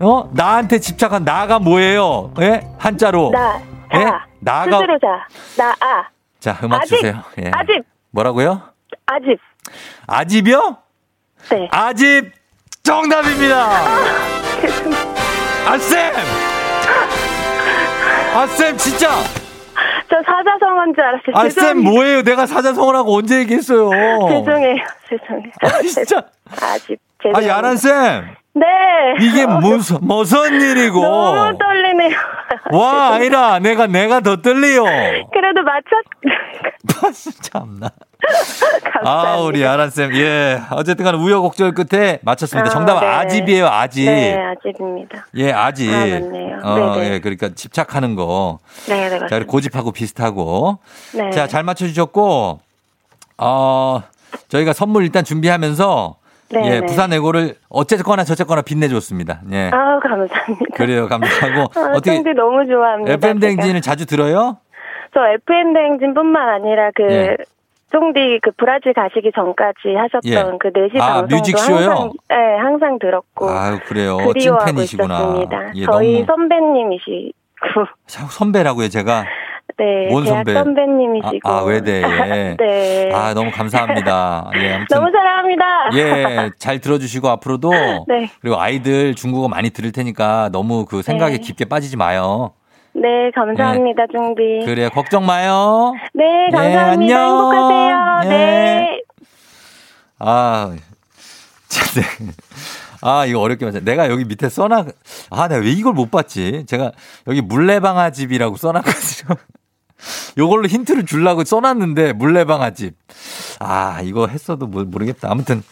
[0.00, 0.30] 어?
[0.32, 2.32] 나한테 집착한 나가 뭐예요?
[2.40, 2.62] 예?
[2.76, 3.30] 한자로.
[3.30, 3.60] 나,
[3.94, 4.02] 예?
[4.02, 4.26] 자.
[4.40, 5.06] 나가 스스로 자.
[5.56, 6.08] 나, 아.
[6.40, 6.96] 자, 음악 아집.
[6.96, 7.22] 주세요.
[7.40, 7.52] 예.
[7.54, 7.84] 아집.
[8.10, 8.60] 뭐라고요?
[9.06, 9.38] 아집.
[10.08, 10.76] 아집이요?
[11.50, 11.68] 네.
[11.70, 12.32] 아집
[12.82, 13.68] 정답입니다.
[15.68, 16.59] 아쌤!
[18.40, 19.08] 아쌤 진짜.
[20.08, 21.34] 저 사자성어인 줄 알았어요.
[21.34, 21.78] 아쌤.
[21.82, 22.22] 뭐예요?
[22.22, 23.90] 내가 사자성어라고 언제 얘기했어요?
[23.90, 24.76] 죄송해요.
[25.08, 25.52] 죄송해요.
[25.62, 26.22] 아, 진짜.
[26.62, 26.98] 아집.
[26.98, 27.48] 아, 죄송합니다.
[27.48, 28.34] 야란 쌤.
[28.54, 28.66] 네.
[29.20, 31.00] 이게 무슨 무슨 일이고?
[31.02, 32.16] 너무 떨리네요.
[32.72, 34.84] 와, 아이라, 내가, 내가 더 떨려요.
[35.32, 37.42] 그래도 맞췄.
[37.42, 37.90] 참나.
[39.04, 40.14] 아, 우리 아란 쌤.
[40.14, 40.60] 예.
[40.70, 42.68] 어쨌든 간에 우여곡절 끝에 맞췄습니다.
[42.68, 43.06] 아, 정답 은 네.
[43.06, 44.04] 아집이에요, 아집.
[44.06, 45.26] 네, 아집입니다.
[45.36, 45.90] 예, 아집.
[45.90, 46.58] 아, 맞네요.
[46.62, 47.10] 어, 네네.
[47.14, 48.58] 예, 그러니까 집착하는 거.
[48.88, 49.36] 네, 네, 자, 맞습니다.
[49.36, 50.78] 그리고 고집하고 비슷하고.
[51.14, 51.30] 네.
[51.30, 52.60] 자, 잘 맞춰주셨고,
[53.38, 54.02] 어,
[54.48, 56.16] 저희가 선물 일단 준비하면서,
[56.52, 56.86] 네, 예, 네.
[56.86, 59.40] 부산 에고를 어쨌거나 저쨌거나 빛내줬습니다.
[59.52, 59.70] 예.
[59.72, 60.64] 아우, 감사합니다.
[60.74, 61.60] 그래요, 감사하고.
[61.80, 63.12] 아, 어떻게, 너무 좋아합니다.
[63.14, 63.38] FM.
[63.38, 64.58] 댕진을 자주 들어요?
[65.14, 67.36] 저 FM 댕진뿐만 아니라 그 예.
[67.92, 70.22] 쫑디 그 브라질 가시기 전까지 하셨던
[70.54, 70.58] 예.
[70.60, 71.76] 그 4시 아, 방송도 뮤직쇼요?
[71.90, 74.16] 항상 네, 항상 들었고 아유, 그래요.
[74.18, 75.14] 그리워하고 찐팬이시구나.
[75.18, 75.72] 있었습니다.
[75.74, 76.26] 예, 저희 너무.
[76.26, 77.32] 선배님이시고
[78.06, 79.24] 자, 선배라고요, 제가.
[79.80, 80.52] 네, 뭔 선배?
[80.52, 82.02] 선배님이시고 아, 아, 외대에.
[82.60, 83.10] 네.
[83.14, 84.50] 아, 너무 감사합니다.
[84.56, 84.94] 예, 아무튼.
[84.94, 85.64] 너무 사랑합니다.
[85.94, 87.70] 예, 잘 들어주시고 앞으로도.
[88.06, 88.30] 네.
[88.42, 91.38] 그리고 아이들 중국어 많이 들을 테니까 너무 그 생각에 네.
[91.38, 92.52] 깊게 빠지지 마요.
[92.92, 94.66] 네, 감사합니다, 쫑디.
[94.66, 95.94] 그래, 걱정 마요.
[96.12, 96.90] 네, 예, 감사합니다.
[96.90, 97.52] 안녕.
[97.52, 98.20] 행복하세요.
[98.24, 98.28] 예.
[98.28, 99.02] 네.
[100.18, 100.74] 아,
[101.68, 102.32] 참, 네.
[103.00, 103.80] 아, 이거 어렵게 맞아.
[103.80, 104.84] 내가 여기 밑에 써놔.
[105.30, 106.66] 아, 내가 왜 이걸 못 봤지?
[106.66, 106.92] 제가
[107.28, 109.36] 여기 물레방아집이라고 써놨거든요.
[110.38, 112.94] 요걸로 힌트를 주려고 써놨는데, 물레방 아집.
[113.58, 115.30] 아, 이거 했어도 모- 모르겠다.
[115.30, 115.62] 아무튼,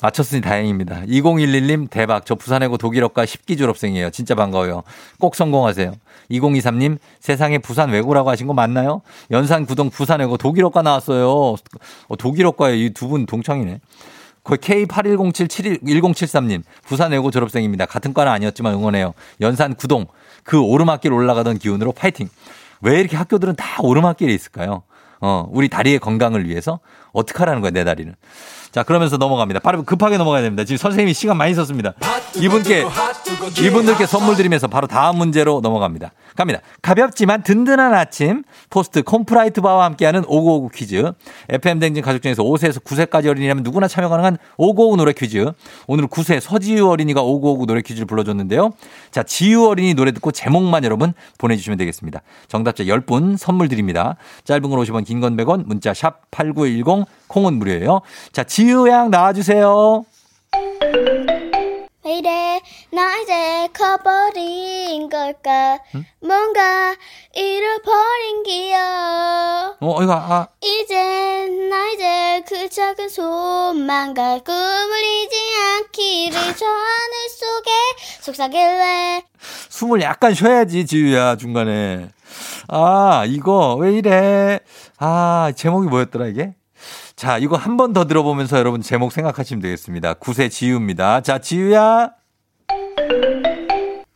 [0.00, 1.02] 맞췄으니 다행입니다.
[1.06, 2.24] 2011님, 대박.
[2.24, 4.10] 저 부산에고 독일어과 10기 졸업생이에요.
[4.10, 4.84] 진짜 반가워요.
[5.18, 5.92] 꼭 성공하세요.
[6.30, 9.02] 2023님, 세상에 부산 외고라고 하신 거 맞나요?
[9.32, 11.56] 연산 구동 부산 외고 독일어과 나왔어요.
[12.08, 13.80] 어, 독일어과에 이 두 분 동창이네.
[14.44, 17.86] 거의 K8107-1073님, 부산 외고 졸업생입니다.
[17.86, 19.14] 같은 과는 아니었지만 응원해요.
[19.40, 20.06] 연산 구동,
[20.44, 22.28] 그 오르막길 올라가던 기운으로 파이팅.
[22.82, 24.82] 왜 이렇게 학교들은 다 오르막길에 있을까요?
[25.20, 26.80] 어, 우리 다리의 건강을 위해서?
[27.12, 28.14] 어떡하라는 거야, 내 다리는.
[28.70, 29.60] 자, 그러면서 넘어갑니다.
[29.60, 30.64] 바로 급하게 넘어가야 됩니다.
[30.64, 31.94] 지금 선생님이 시간 많이 썼습니다.
[32.36, 32.84] 이분께,
[33.64, 36.12] 이분들께 선물 드리면서 바로 다음 문제로 넘어갑니다.
[36.36, 36.60] 갑니다.
[36.82, 41.12] 가볍지만 든든한 아침, 포스트 콤프라이트 바와 함께하는 5959 퀴즈.
[41.48, 45.50] FM 대행진 가족 중에서 5세에서 9세까지 어린이라면 누구나 참여 가능한 5959 노래 퀴즈.
[45.86, 48.70] 오늘은 9세 서지유 어린이가 5959 노래 퀴즈를 불러줬는데요.
[49.10, 52.20] 자, 지유 어린이 노래 듣고 제목만 여러분 보내주시면 되겠습니다.
[52.48, 54.16] 정답자 10분 선물 드립니다.
[54.44, 58.00] 짧은 걸 50원, 긴 건 100원, 문자 샵 8910, 콩은 무료예요.
[58.32, 60.04] 자, 지유 양 나와주세요.
[62.04, 62.60] 왜 이래
[62.90, 65.78] 나 이제 커버린 걸까
[66.20, 66.94] 뭔가
[67.34, 75.36] 잃어버린 기억 어, 이거, 아, 이제 나 이제 그 작은 소망과 꿈을 잊지
[75.76, 77.70] 않기를 저 하늘 속에
[78.22, 79.22] 속삭일래
[79.68, 82.08] 숨을 약간 쉬어야지, 지유야, 중간에.
[82.68, 84.60] 아, 이거, 왜 이래?
[84.98, 86.54] 아, 제목이 뭐였더라, 이게?
[87.18, 90.14] 자, 이거 한 번 더 들어보면서 여러분 제목 생각하시면 되겠습니다.
[90.14, 91.20] 구세 지유입니다.
[91.22, 92.10] 자, 지유야.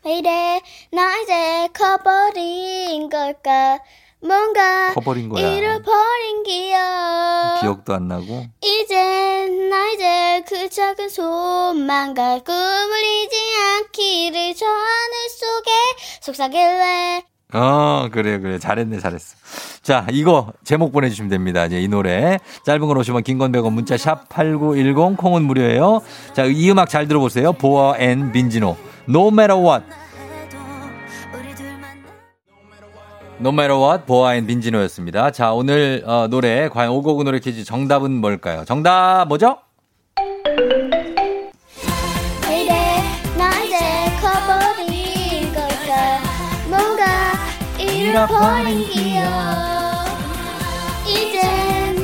[0.05, 0.61] 왜 이래
[0.93, 3.81] 나 이제 커버린 걸까
[4.21, 5.49] 뭔가 커버린 거야.
[5.49, 8.45] 잃어버린 기억 기억도 안 나고.
[8.61, 13.37] 이제 나 이제 그 작은 소망과 꿈을 잊지
[13.79, 15.71] 않기를 저 하늘 속에
[16.21, 17.23] 속삭일래
[17.55, 18.59] 어, 그래, 그래.
[18.59, 19.37] 잘했네, 잘했어.
[19.83, 21.67] 자, 이거 제목 보내주시면 됩니다.
[21.67, 22.39] 이제 이 노래.
[22.65, 26.01] 짧은 걸 오시면 긴건 100원 문자 샵 8910 콩은 무료예요.
[26.33, 27.53] 자, 이 음악 잘 들어보세요.
[27.53, 28.77] 보아 and 빈지노.
[29.09, 29.85] No matter what.
[33.41, 35.33] No matter what, 보아 and 빈지노였습니다.
[35.33, 38.65] 자, 오늘 어, 노래, 과연 오구오구 노래 퀴즈 정답은 뭘까요?
[38.65, 39.59] 정답 뭐죠?
[48.13, 49.25] 잃어버린 기억
[51.07, 51.41] 이제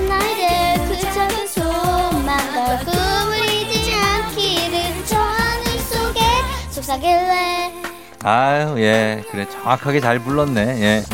[0.09, 6.21] 나 이제 그 작은 소망과 꿈을 잊지 않기를 저 하늘 속에
[6.71, 7.73] 속삭일래
[8.23, 9.23] 아유, 예.
[9.31, 9.47] 그래.
[9.49, 10.61] 정확하게 잘 불렀네.
[10.83, 11.05] 예.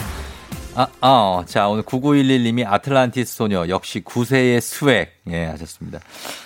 [0.75, 1.43] 아, 어.
[1.45, 5.14] 자, 오늘 9911님이 아틀란티스 소녀 역시 9세의 스웩.
[5.31, 6.01] 예, 하셨습니다.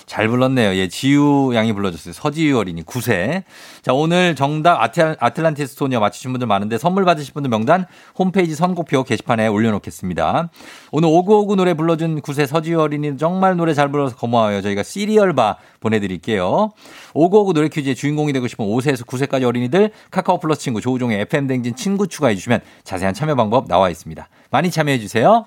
[0.07, 0.77] 잘 불렀네요.
[0.77, 2.13] 예, 지유 양이 불러줬어요.
[2.13, 3.43] 서지유 어린이 9세.
[3.83, 7.87] 자, 오늘 정답 아틀, 아틀란티스 소녀 맞히신 분들 많은데 선물 받으실 분들 명단
[8.17, 10.51] 홈페이지 선곡표 게시판에 올려놓겠습니다.
[10.93, 14.63] 오늘 오구오구 노래 불러준 9세 서지유 어린이 정말 노래 잘 불러서 고마워요.
[14.63, 16.71] 저희가 시리얼바 보내드릴게요.
[17.15, 22.07] 오구오구 노래 퀴즈의 주인공이 되고 싶은 5세에서 9세까지 어린이들 카카오 플러스 친구 조우종의 FM댕진 친구
[22.07, 24.29] 추가해주시면 자세한 참여 방법 나와 있습니다.
[24.51, 25.47] 많이 참여해주세요.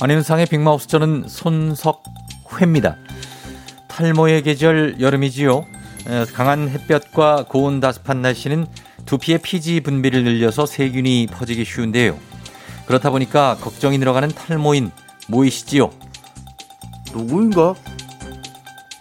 [0.00, 2.96] 안윤상의 빅마우스 저는 손석회입니다.
[3.88, 5.64] 탈모의 계절 여름이지요.
[6.08, 8.66] 에, 강한 햇볕과 고온 다습한 날씨는
[9.06, 12.16] 두피의 피지 분비를 늘려서 세균이 퍼지기 쉬운데요.
[12.86, 14.92] 그렇다 보니까 걱정이 늘어가는 탈모인
[15.26, 15.90] 모이시지요.
[17.12, 17.74] 누구인가?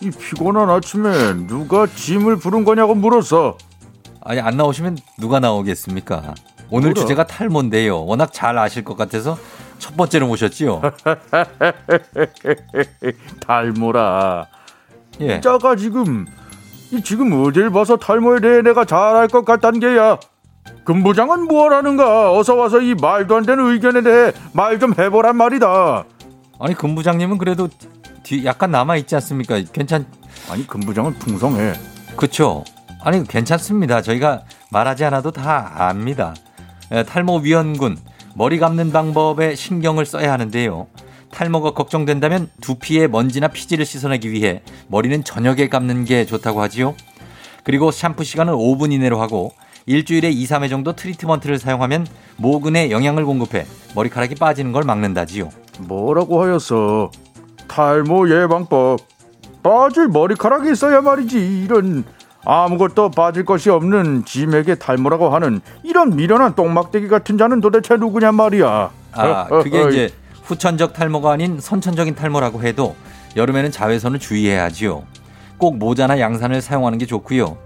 [0.01, 3.55] 이 피곤한 아침에 누가 짐을 부른 거냐고 물었어.
[4.21, 6.33] 아니 안 나오시면 누가 나오겠습니까?
[6.71, 7.01] 오늘 뭐라?
[7.01, 8.03] 주제가 탈모인데요.
[8.03, 9.37] 워낙 잘 아실 것 같아서
[9.79, 10.81] 첫 번째로 모셨지요.
[13.45, 14.47] 탈모라.
[15.21, 15.41] 예.
[15.41, 16.25] 짜가 지금
[16.91, 20.17] 이 지금 어딜 봐서 탈모에 대해 내가 잘알것 같다는 게야.
[20.85, 22.31] 금부장은 뭐라는가?
[22.33, 26.03] 어서 와서 이 말도 안 되는 의견에 대해 말 좀 해보란 말이다.
[26.59, 27.69] 아니 금부장님은 그래도
[28.23, 29.61] 뒤 약간 남아 있지 않습니까?
[29.73, 30.05] 괜찮?
[30.49, 31.73] 아니 금부장은 풍성해.
[32.15, 32.63] 그렇죠.
[33.03, 34.01] 아니 괜찮습니다.
[34.01, 36.33] 저희가 말하지 않아도 다 압니다.
[36.91, 37.97] 에, 탈모 위원군
[38.37, 40.85] 머리 감는 방법에 신경을 써야 하는데요.
[41.31, 46.93] 탈모가 걱정된다면 두피에 먼지나 피지를 씻어내기 위해 머리는 저녁에 감는 게 좋다고 하지요.
[47.63, 49.53] 그리고 샴푸 시간은 5분 이내로 하고
[49.87, 55.49] 일주일에 2, 3회 정도 트리트먼트를 사용하면 모근에 영양을 공급해 머리카락이 빠지는 걸 막는다지요.
[55.79, 57.09] 뭐라고 하였어?
[57.67, 58.99] 탈모 예방법.
[59.63, 61.63] 빠질 머리카락이 있어야 말이지.
[61.63, 62.05] 이런
[62.49, 68.89] 아무것도 빠질 것이 없는 짐에게 탈모라고 하는 이런 미련한 똥막대기 같은 자는 도대체 누구냐 말이야.
[69.11, 70.09] 아, 그게 이제
[70.43, 72.95] 후천적 탈모가 아닌 선천적인 탈모라고 해도
[73.35, 75.03] 여름에는 자외선을 주의해야 하지요.
[75.57, 77.57] 꼭 모자나 양산을 사용하는 게 좋고요.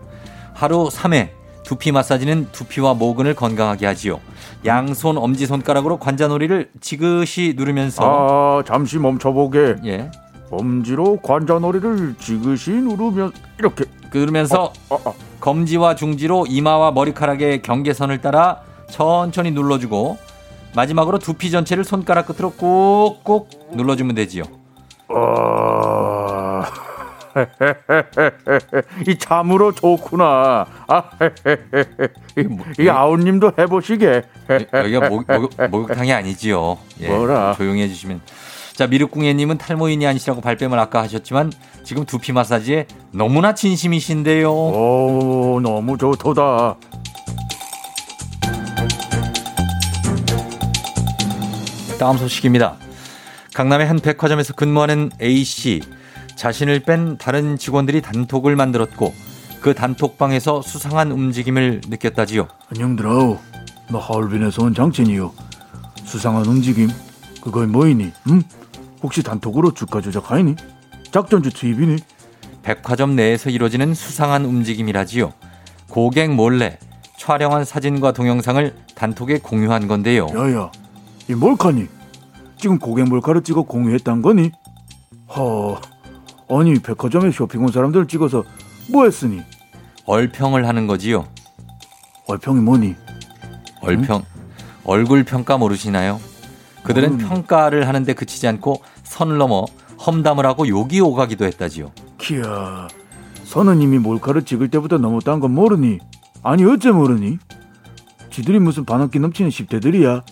[0.56, 1.30] 하루 3회
[1.64, 4.20] 두피 마사지는 두피와 모근을 건강하게 하지요.
[4.66, 9.76] 양손 엄지 손가락으로 관자놀이를 지그시 누르면서 아 잠시 멈춰보게.
[9.86, 10.10] 예.
[10.50, 15.16] 엄지로 관자놀이를 지그시 누르면 이렇게 누르면서 어, 어.
[15.40, 20.18] 검지와 중지로 이마와 머리카락의 경계선을 따라 천천히 눌러주고
[20.76, 24.44] 마지막으로 두피 전체를 손가락 끝으로 꾹꾹 눌러주면 되지요.
[25.10, 26.64] 어...
[29.08, 30.66] 이 참으로 좋구나.
[30.88, 31.04] 아,
[32.80, 34.24] 이 아우님도 해보시게.
[34.74, 36.78] 여기가 목, 목, 목욕탕이 아니지요.
[37.02, 37.54] 예, 뭐라?
[37.58, 38.22] 조용히 해주시면.
[38.82, 41.52] 자, 미륵궁예님은 탈모인이 아니시라고 발뺌을 아까 하셨지만
[41.84, 44.52] 지금 두피 마사지에 너무나 진심이신데요.
[44.52, 46.78] 오, 너무 좋도다.
[52.00, 52.78] 다음 소식입니다.
[53.54, 55.82] 강남의 한 백화점에서 근무하는 A씨.
[56.36, 59.14] 자신을 뺀 다른 직원들이 단톡을 만들었고
[59.62, 62.48] 그 단톡방에서 수상한 움직임을 느꼈다지요.
[62.74, 63.38] 안녕들아오.
[63.92, 65.32] 너 하얼빈에서 온 장첸이요.
[66.04, 66.90] 수상한 움직임.
[67.44, 68.12] 그거 뭐이니?
[68.30, 68.42] 응?
[69.02, 70.56] 혹시 단톡으로 주가 조작 하이니?
[71.12, 71.98] 작전주 투입이니?
[72.64, 75.34] 백화점 내에서 이루어지는 수상한 움직임이라지요.
[75.90, 76.78] 고객 몰래
[77.18, 80.28] 촬영한 사진과 동영상을 단톡에 공유한 건데요.
[80.34, 80.72] 야야,
[81.30, 81.88] 이 몰카니?
[82.58, 84.52] 지금 고객 몰카를 찍어 공유했단 거니?
[85.36, 85.80] 허,
[86.50, 88.44] 아니 백화점에 쇼핑 온 사람들 찍어서
[88.92, 89.42] 뭐 했으니?
[90.06, 91.28] 얼평을 하는 거지요.
[92.28, 92.96] 얼평이 뭐니?
[93.82, 94.24] 얼평
[94.84, 96.20] 얼굴 평가 모르시나요?
[96.84, 99.66] 그들은 모르는- 평가를 하는데 그치지 않고 선을 넘어
[100.06, 101.92] 험담을 하고 욕이 오가기도 했다지요.
[102.18, 102.88] 키야,
[103.44, 106.00] 선우님이 몰카를 찍을 때부터 넘었다는 건 모르니?
[106.44, 107.38] 아니 어째 모르니?
[108.32, 110.24] 지들이 무슨 반항기 넘치는 10대들이야.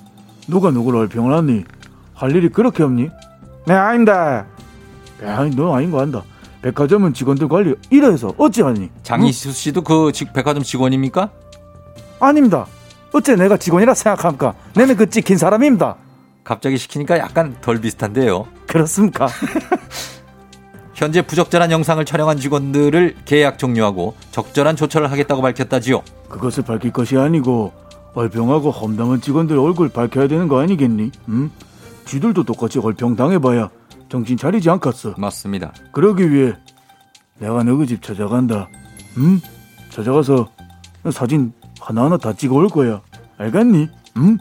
[0.47, 1.66] 누가 누구를 얼평을 하니?
[2.14, 3.10] 할 일이 그렇게 없니?
[3.68, 4.45] 네 아닙니다.
[5.24, 6.24] 야, 너 아닌 거 안다.
[6.62, 8.89] 백화점은 직원들 관리 이래서 어찌하니?
[9.04, 11.30] 장희수 씨도 그 직- 백화점 직원입니까?
[12.20, 12.66] 아닙니다.
[13.14, 14.56] 어째 내가 직원이라 생각합니까?
[14.76, 15.95] 내는 그 찍힌 사람입니다.
[16.50, 18.47] 갑자기 시키니까 약간 덜 비슷한데요.
[18.66, 19.28] 그렇습니까?
[20.95, 26.02] 현재 부적절한 영상을 촬영한 직원들을 계약 종료하고 적절한 조처를 하겠다고 밝혔다지요.
[26.28, 27.72] 그것을 밝힐 것이 아니고
[28.16, 31.12] 얼평하고 험담한 직원들 얼굴 밝혀야 되는 거 아니겠니?
[31.30, 31.52] 응?
[32.06, 33.70] 쥐들도 똑같이 얼평 당해봐야
[34.10, 35.14] 정신 차리지 않겠어.
[35.20, 35.72] 맞습니다.
[35.91, 36.56] 그러기 위해
[37.38, 38.70] 내가 너희 집 찾아간다.
[39.20, 39.39] 응?
[39.91, 40.50] 찾아가서
[41.12, 43.02] 사진 하나하나 다 찍어 올 거야.
[43.38, 43.88] 알겠니?
[44.18, 44.39] 응?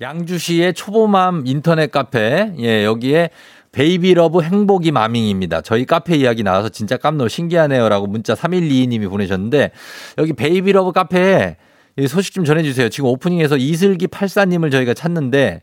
[0.00, 2.52] 양주시의 초보맘 인터넷 카페.
[2.58, 3.30] 예, 여기에
[3.72, 5.60] 베이비러브 행복이 맘입니다.
[5.60, 9.70] 저희 카페 이야기 나와서 진짜 깜놀 신기하네요라고 문자 3122님이 보내셨는데
[10.18, 11.69] 여기 베이비러브 카페에 이
[12.08, 12.88] 소식 좀 전해주세요.
[12.88, 15.62] 지금 오프닝에서 이슬기 84님을 저희가 찾는데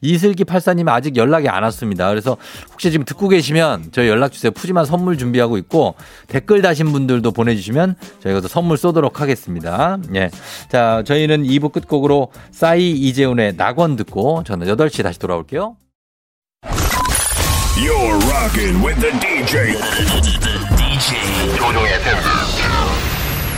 [0.00, 2.08] 이슬기 84님 아직 연락이 안 왔습니다.
[2.08, 2.36] 그래서
[2.72, 4.50] 혹시 지금 듣고 계시면 저희 연락 주세요.
[4.52, 5.94] 푸짐한 선물 준비하고 있고
[6.28, 9.98] 댓글 다신 분들도 보내주시면 저희가 또 선물 쏘도록 하겠습니다.
[10.14, 10.30] 예.
[10.68, 15.76] 자, 저희는 2부 끝곡으로 싸이 이재훈의 낙원 듣고 저는 8시 다시 돌아올게요.
[17.76, 19.74] You're rocking with the DJ.
[20.76, 22.43] DJ 조종의 팬.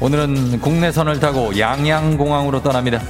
[0.00, 3.00] 오늘은 국내선을 타고 양양공항으로 떠납니다.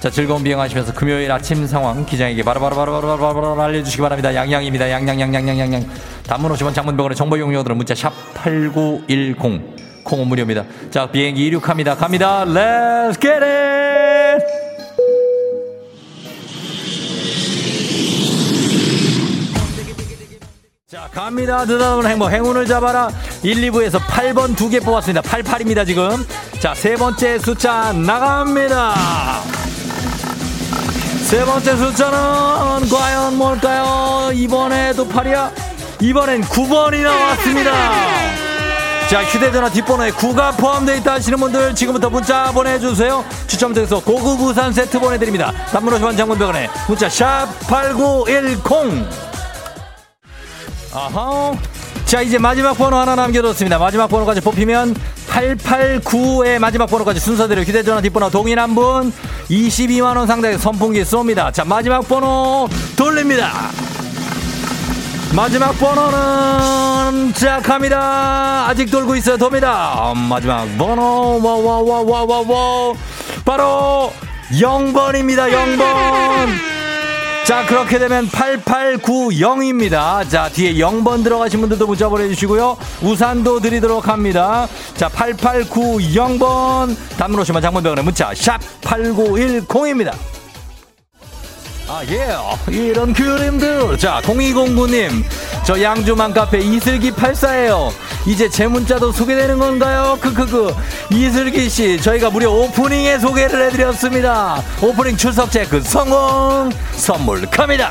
[0.00, 4.34] 자, 즐거운 비행하시면서 금요일 아침 상황 기장에게 바로바로바로바로바로 알려주시기 바랍니다.
[4.34, 4.90] 양양입니다.
[4.90, 5.86] 양양양양양양양.
[6.26, 10.04] 단문 50원 장문병원의 정보 이용료들은 문자 샵 8910.
[10.04, 10.64] 콩은 무료입니다.
[10.90, 11.96] 자, 비행기 이륙합니다.
[11.96, 12.44] 갑니다.
[12.46, 14.67] Let's get it!
[20.90, 21.66] 자, 갑니다.
[21.66, 22.30] 느닷없는 행복.
[22.30, 23.10] 행운을 잡아라.
[23.42, 25.20] 1, 2부에서 8번 두 개 뽑았습니다.
[25.20, 26.26] 88입니다, 지금.
[26.62, 28.94] 자, 세 번째 숫자 나갑니다.
[31.26, 34.30] 세 번째 숫자는 과연 뭘까요?
[34.32, 35.50] 이번에도 8이야?
[36.00, 37.70] 이번엔 9번이 나왔습니다.
[39.10, 43.22] 자, 휴대전화 뒷번호에 9가 포함되어 있다 하시는 분들 지금부터 문자 보내주세요.
[43.46, 45.52] 추첨 통해서 고급 우산 세트 보내드립니다.
[45.70, 49.27] 단문 50원 장문병원에 문자 샵 8910.
[50.92, 51.52] 아하.
[52.04, 53.78] 자, 이제 마지막 번호 하나 남겨뒀습니다.
[53.78, 54.94] 마지막 번호까지 뽑히면
[55.28, 59.12] 889의 마지막 번호까지 순서대로 휴대전화 뒷번호 동인 한분
[59.50, 61.52] 22만원 상당의 선풍기 쏩니다.
[61.52, 63.52] 자, 마지막 번호 돌립니다.
[65.34, 68.66] 마지막 번호는 자 갑니다.
[68.66, 69.36] 아직 돌고 있어요.
[69.36, 70.14] 돕니다.
[70.14, 72.94] 마지막 번호 와와와와와와
[73.44, 74.12] 바로
[74.50, 75.50] 0번입니다.
[75.50, 76.87] 0번.
[77.48, 80.28] 자, 그렇게 되면 8890입니다.
[80.28, 82.76] 자, 뒤에 0번 들어가신 분들도 문자 보내주시고요.
[83.00, 84.68] 우산도 드리도록 합니다.
[84.94, 86.94] 자, 8890번.
[87.16, 90.12] 단문 오시면 장문병원에 문자, 샵 8910입니다.
[91.90, 92.36] 아, 예.
[92.70, 93.96] 이런 그림들.
[93.96, 95.24] 자, 0209님.
[95.64, 97.90] 저 양주만 카페 이슬기 84예요.
[98.26, 100.18] 이제 제 문자도 소개되는 건가요?
[100.20, 100.74] 크크크.
[101.10, 104.62] 이슬기 씨, 저희가 무려 오프닝에 소개를 해드렸습니다.
[104.82, 106.70] 오프닝 출석 체크 성공!
[106.92, 107.90] 선물 갑니다!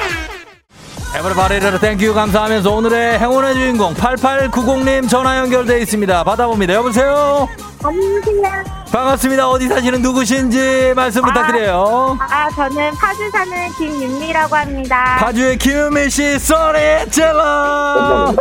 [1.18, 6.24] everybody를 thank you 감사하면서 오늘의 행운의 주인공 8890님 전화 연결돼 있습니다.
[6.24, 6.74] 받아봅니다.
[6.76, 7.48] 여보세요?
[7.84, 8.64] 안녕하세요.
[8.92, 9.50] 반갑습니다.
[9.50, 12.18] 어디 사시는 누구신지 말씀 부탁드려요.
[12.20, 15.18] 아, 저는 파주 사는 김윤미라고 합니다.
[15.20, 18.36] 파주의 김은미 씨, 소리 질러!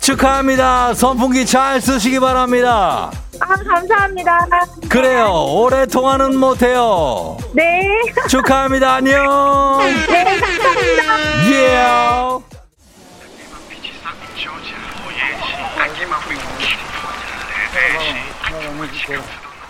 [0.00, 0.92] 축하합니다.
[0.94, 3.10] 선풍기 잘 쓰시기 바랍니다.
[3.40, 4.46] 아, 감사합니다.
[4.88, 5.30] 그래요.
[5.56, 7.36] 오랫동안은 못해요.
[7.52, 7.86] 네.
[8.28, 8.94] 축하합니다.
[8.94, 9.78] 안녕.
[10.08, 11.50] 네, 감사합니다.
[11.50, 11.84] 예.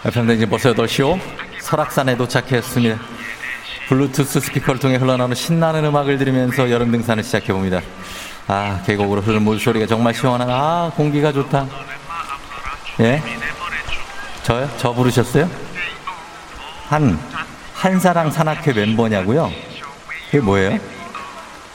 [0.04, 1.18] FM댕진 벌써 8시오.
[1.60, 2.98] 설악산에 도착했습니다.
[3.88, 7.80] 블루투스 스피커를 통해 흘러나오는 신나는 음악을 들으면서 여름 등산을 시작해봅니다.
[8.46, 11.66] 아, 계곡으로 흐르는 물소리가 정말 시원한, 아, 공기가 좋다.
[13.01, 13.22] 예?
[14.42, 14.68] 저요?
[14.78, 15.49] 저 부르셨어요?
[16.88, 17.18] 한,
[17.74, 19.51] 한사랑 산악회 멤버냐고요?
[20.26, 20.78] 그게 뭐예요?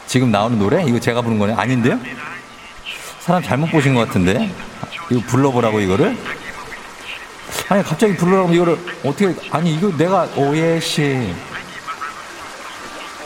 [0.07, 0.84] 지금 나오는 노래?
[0.84, 1.53] 이거 제가 부른 거네?
[1.53, 1.99] 아닌데요?
[3.20, 4.49] 사람 잘못 보신 것 같은데?
[5.11, 6.17] 이거 불러보라고 이거를?
[7.70, 11.36] 아니 갑자기 불러라고 이거를 어떻게 아니 이거 내가 오예씨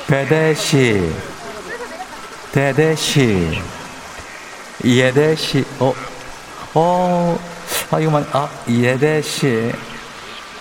[0.07, 1.33] 배대씨
[2.53, 3.59] 대대씨,
[4.85, 5.91] 예대씨, 어,
[6.75, 7.39] 어,
[7.91, 9.71] 아, 이거만, 아, 예대씨.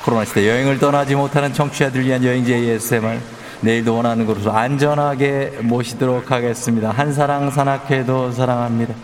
[0.05, 3.19] 코로나 시대 여행을 떠나지 못하는 청취자들 위한 여행지 ASMR.
[3.61, 6.91] 내일도 원하는 곳으로 안전하게 모시도록 하겠습니다.
[6.91, 8.95] 한사랑 산악회도 사랑합니다.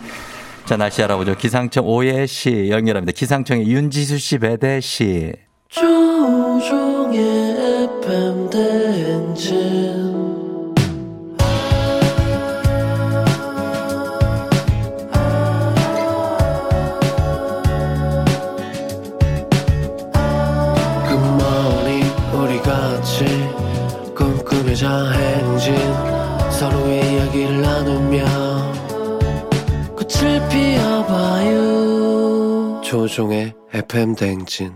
[0.65, 1.35] 자, 날씨 알아보죠.
[1.35, 3.13] 기상청 오예 씨 연결합니다.
[3.15, 5.31] 기상청의 윤지수 씨, 배대 씨.
[5.69, 7.17] 조종의
[8.03, 10.08] FM 대행진
[24.79, 25.75] 꿈꾸며자 행진
[26.51, 28.23] 서로의 이야기를 나누며
[29.97, 31.59] 꽃을 피워봐요
[32.81, 34.71] 조종의 FM 대행진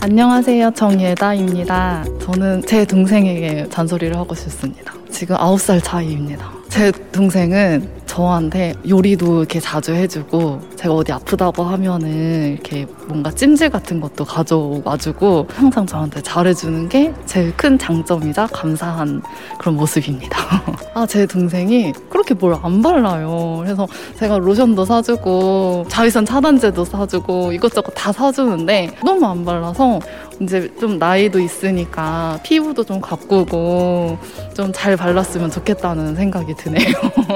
[0.00, 0.70] 안녕하세요.
[0.72, 2.04] 정예다입니다.
[2.20, 4.94] 저는 제 동생에게 잔소리를 하고 싶습니다.
[5.10, 6.50] 지금 9살 차이입니다.
[6.68, 14.00] 제 동생은 저한테 요리도 이렇게 자주 해주고 제가 어디 아프다고 하면은 이렇게 뭔가 찜질 같은
[14.00, 19.20] 것도 가져와주고 항상 저한테 잘해주는 게 제일 큰 장점이자 감사한
[19.58, 20.38] 그런 모습입니다.
[20.94, 23.62] 아, 제 동생이 그렇게 뭘 안 발라요.
[23.64, 23.86] 그래서
[24.18, 30.00] 제가 로션도 사주고 자외선 차단제도 사주고 이것저것 다 사주는데 너무 안 발라서
[30.40, 34.18] 이제 좀 나이도 있으니까 피부도 좀 가꾸고
[34.54, 36.86] 좀 잘 발랐으면 좋겠다는 생각이 드네요.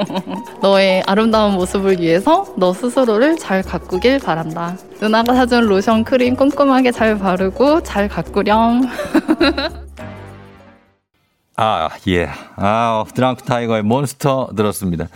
[0.61, 4.77] 너의 아름다운 모습을 위해서 너 스스로를 잘 가꾸길 바란다.
[5.01, 8.83] 누나가 사준 로션 크림 꼼꼼하게 잘 바르고 잘 가꾸렴.
[11.57, 12.29] 아, 예.
[12.55, 15.07] 아, 드랑크 타이거의 몬스터 들었습니다.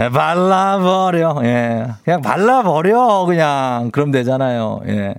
[0.00, 1.40] 예, 발라버려.
[1.42, 1.86] 예.
[2.04, 3.24] 그냥 발라버려.
[3.26, 3.90] 그냥.
[3.92, 4.80] 그럼 되잖아요.
[4.86, 5.14] 예.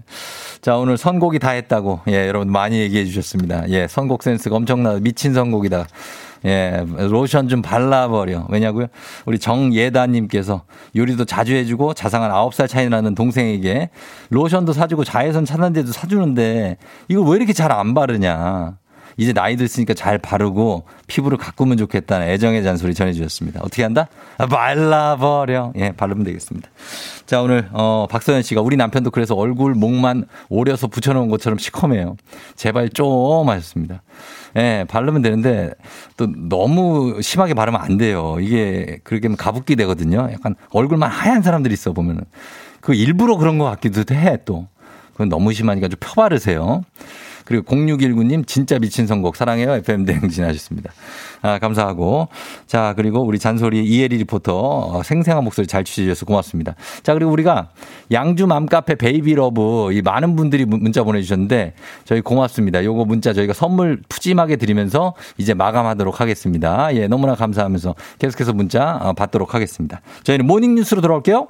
[0.62, 2.02] 자, 오늘 선곡이 다 했다고.
[2.08, 3.70] 예, 여러분 많이 얘기해 주셨습니다.
[3.70, 5.00] 예, 선곡 센스가 엄청나.
[5.00, 5.86] 미친 선곡이다.
[6.46, 8.48] 예, 로션 좀 발라버려.
[8.50, 8.88] 왜냐고요?
[9.26, 10.64] 우리 정예다님께서
[10.96, 13.90] 요리도 자주 해주고 자상한 9살 차이 나는 동생에게
[14.30, 16.78] 로션도 사주고 자외선 차단제도 사주는데
[17.10, 18.79] 이걸 왜 이렇게 잘 안 바르냐.
[19.20, 23.60] 이제 나이 들으니까 잘 바르고 피부를 가꾸면 좋겠다는 애정의 잔소리 전해주셨습니다.
[23.62, 24.08] 어떻게 한다?
[24.38, 25.74] 아, 발라버려.
[25.76, 26.70] 예, 바르면 되겠습니다.
[27.26, 32.16] 자, 오늘, 어, 박서연 씨가 우리 남편도 그래서 얼굴, 목만 오려서 붙여놓은 것처럼 시커매요.
[32.56, 34.04] 제발 좀 하셨습니다.
[34.56, 35.72] 예, 바르면 되는데
[36.16, 38.38] 또 너무 심하게 바르면 안 돼요.
[38.40, 40.30] 이게 그렇게 하면 가붓기 되거든요.
[40.32, 42.24] 약간 얼굴만 하얀 사람들이 있어 보면은.
[42.80, 44.68] 그 일부러 그런 것 같기도 해 또.
[45.12, 46.84] 그건 너무 심하니까 좀 펴바르세요.
[47.50, 50.91] 그리고 0619님 진짜 미친 선곡 사랑해요 FM 대행진 하셨습니다.
[51.41, 52.28] 아, 감사하고.
[52.68, 56.76] 자, 그리고 우리 잔소리 이혜리 리포터 어, 생생한 목소리 잘 취재해주셔서 고맙습니다.
[57.02, 57.70] 자, 그리고 우리가
[58.12, 61.74] 양주 맘카페 베이비러브 이 많은 분들이 문자 보내주셨는데
[62.06, 62.84] 저희 고맙습니다.
[62.84, 66.95] 요거 문자 저희가 선물 푸짐하게 드리면서 이제 마감하도록 하겠습니다.
[66.95, 70.02] 예, 너무나 감사하면서 계속해서 문자 어, 받도록 하겠습니다.
[70.24, 71.47] 저희는 morning 뉴스로 돌아올게요.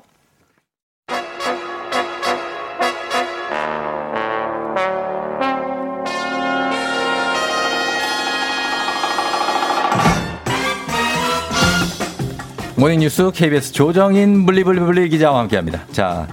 [12.80, 15.82] 모닝뉴스 KBS 조정인 블리블리블리 기자와 함께합니다.
[15.92, 16.28] 자,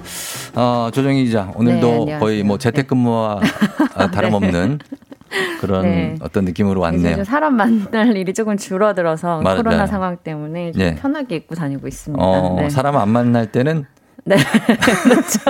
[0.54, 3.40] 어, 조정인 기자 오늘도 네, 거의 뭐 재택근무와
[3.96, 4.78] 아, 다름없는
[5.60, 6.14] 그런 네.
[6.20, 7.24] 어떤 느낌으로 왔네요.
[7.24, 9.56] 사람 만날 일이 조금 줄어들어서 맞아요.
[9.56, 10.94] 코로나 상황 때문에 좀 네.
[10.94, 12.22] 편하게 입고 다니고 있습니다.
[12.24, 12.70] 어, 네.
[12.70, 13.84] 사람 안 만날 때는
[14.26, 14.36] 네.
[15.04, 15.40] 그렇죠.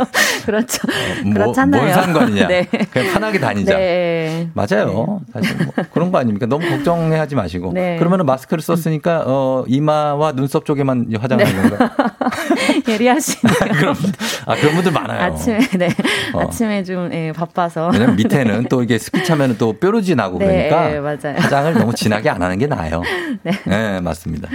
[0.44, 0.86] 그렇죠.
[1.24, 1.82] 뭐, 그렇잖아요.
[1.82, 2.46] 뭔 상관이냐.
[2.46, 2.68] 네.
[2.90, 3.74] 그냥 편하게 다니자.
[3.76, 4.50] 네.
[4.52, 5.20] 맞아요.
[5.32, 6.44] 사실 뭐 그런 거 아닙니까?
[6.44, 7.72] 너무 걱정하지 마시고.
[7.72, 7.96] 네.
[7.96, 11.90] 그러면은 마스크를 썼으니까 어, 이마와 눈썹 쪽에만 화장하는 건가요?
[12.86, 13.54] 예리하시네요.
[13.80, 13.96] 그럼
[14.44, 15.22] 아 그런 분들 많아요.
[15.22, 15.88] 아침에 네.
[16.34, 16.40] 어.
[16.40, 17.88] 아침에 좀 예, 바빠서.
[17.92, 21.38] 왜냐면 밑에는 또 이게 스키 차면은 또 뾰루지 나고 네, 그러니까 맞아요.
[21.38, 23.02] 화장을 너무 진하게 안 하는 게 나아요.
[23.42, 24.00] 네.
[24.00, 24.48] 맞습니다.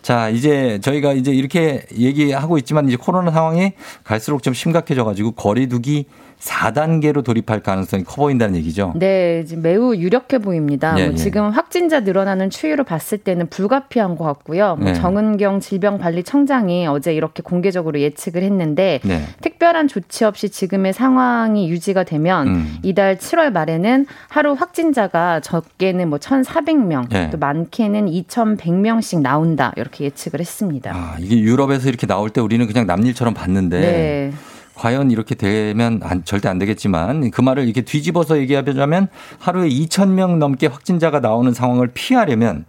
[0.00, 3.65] 자, 이제 저희가 이제 이렇게 얘기하고 있지만 이제 코로나 상황이
[4.04, 6.06] 갈수록 좀 심각해져 가지고 거리두기
[6.40, 8.92] 4단계로 돌입할 가능성이 커 보인다는 얘기죠.
[8.96, 10.94] 네, 지금 매우 유력해 보입니다.
[10.98, 11.16] 예, 뭐 예.
[11.16, 14.76] 지금 확진자 늘어나는 추이로 봤을 때는 불가피한 것 같고요.
[14.76, 14.94] 뭐 네.
[14.94, 19.22] 정은경 질병관리청장이 어제 이렇게 공개적으로 예측을 했는데 네.
[19.40, 22.76] 특별한 조치 없이 지금의 상황이 유지가 되면 음.
[22.82, 27.30] 이달 7월 말에는 하루 확진자가 적게는 뭐 1,400명, 네.
[27.30, 30.92] 또 많게는 2,100명씩 나온다 이렇게 예측을 했습니다.
[30.94, 34.32] 아, 이게 유럽에서 이렇게 나올 때 우리는 그냥 남일처럼 봤는데 네.
[34.76, 39.08] 과연 이렇게 되면 안, 절대 안 되겠지만 그 말을 이렇게 뒤집어서 얘기하자면
[39.38, 42.66] 하루에 2천 명 넘게 확진자가 나오는 상황을 피하려면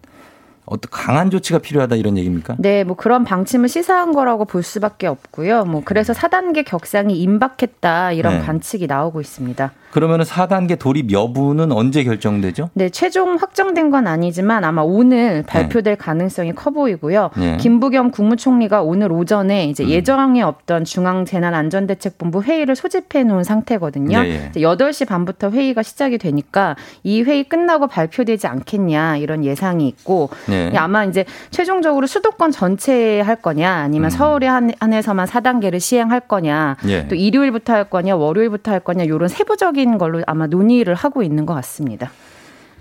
[0.67, 2.55] 어떤 강한 조치가 필요하다 이런 얘기입니까?
[2.59, 5.63] 네, 뭐 그런 방침을 시사한 거라고 볼 수밖에 없고요.
[5.65, 8.45] 뭐 그래서 4단계 격상이 임박했다 이런 네.
[8.45, 9.71] 관측이 나오고 있습니다.
[9.91, 12.69] 그러면은 4단계 돌입 여부는 언제 결정되죠?
[12.73, 17.31] 네, 최종 확정된 건 아니지만 아마 오늘 발표될 가능성이 커 보이고요.
[17.37, 17.57] 네.
[17.57, 24.19] 김부겸 국무총리가 오늘 오전에 이제 예정에 없던 중앙재난안전대책본부 회의를 소집해 놓은 상태거든요.
[24.19, 24.47] 예, 예.
[24.49, 30.29] 이제 8시 반부터 회의가 시작이 되니까 이 회의 끝나고 발표되지 않겠냐 이런 예상이 있고
[30.71, 30.77] 네.
[30.77, 36.89] 아마 이제 최종적으로 수도권 전체에 할 거냐 아니면 서울에 한, 한해서만 4단계를 시행할 거냐 음.
[36.89, 37.07] 예.
[37.07, 41.53] 또 일요일부터 할 거냐 월요일부터 할 거냐 이런 세부적인 걸로 아마 논의를 하고 있는 것
[41.55, 42.11] 같습니다.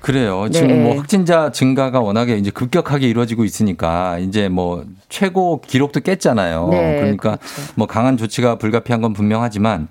[0.00, 0.44] 그래요.
[0.44, 0.50] 네.
[0.50, 6.68] 지금 뭐 확진자 증가가 워낙에 이제 급격하게 이루어지고 있으니까 이제 뭐 최고 기록도 깼잖아요.
[6.70, 7.38] 네, 그러니까
[7.74, 9.88] 뭐 강한 조치가 불가피한 건 분명하지만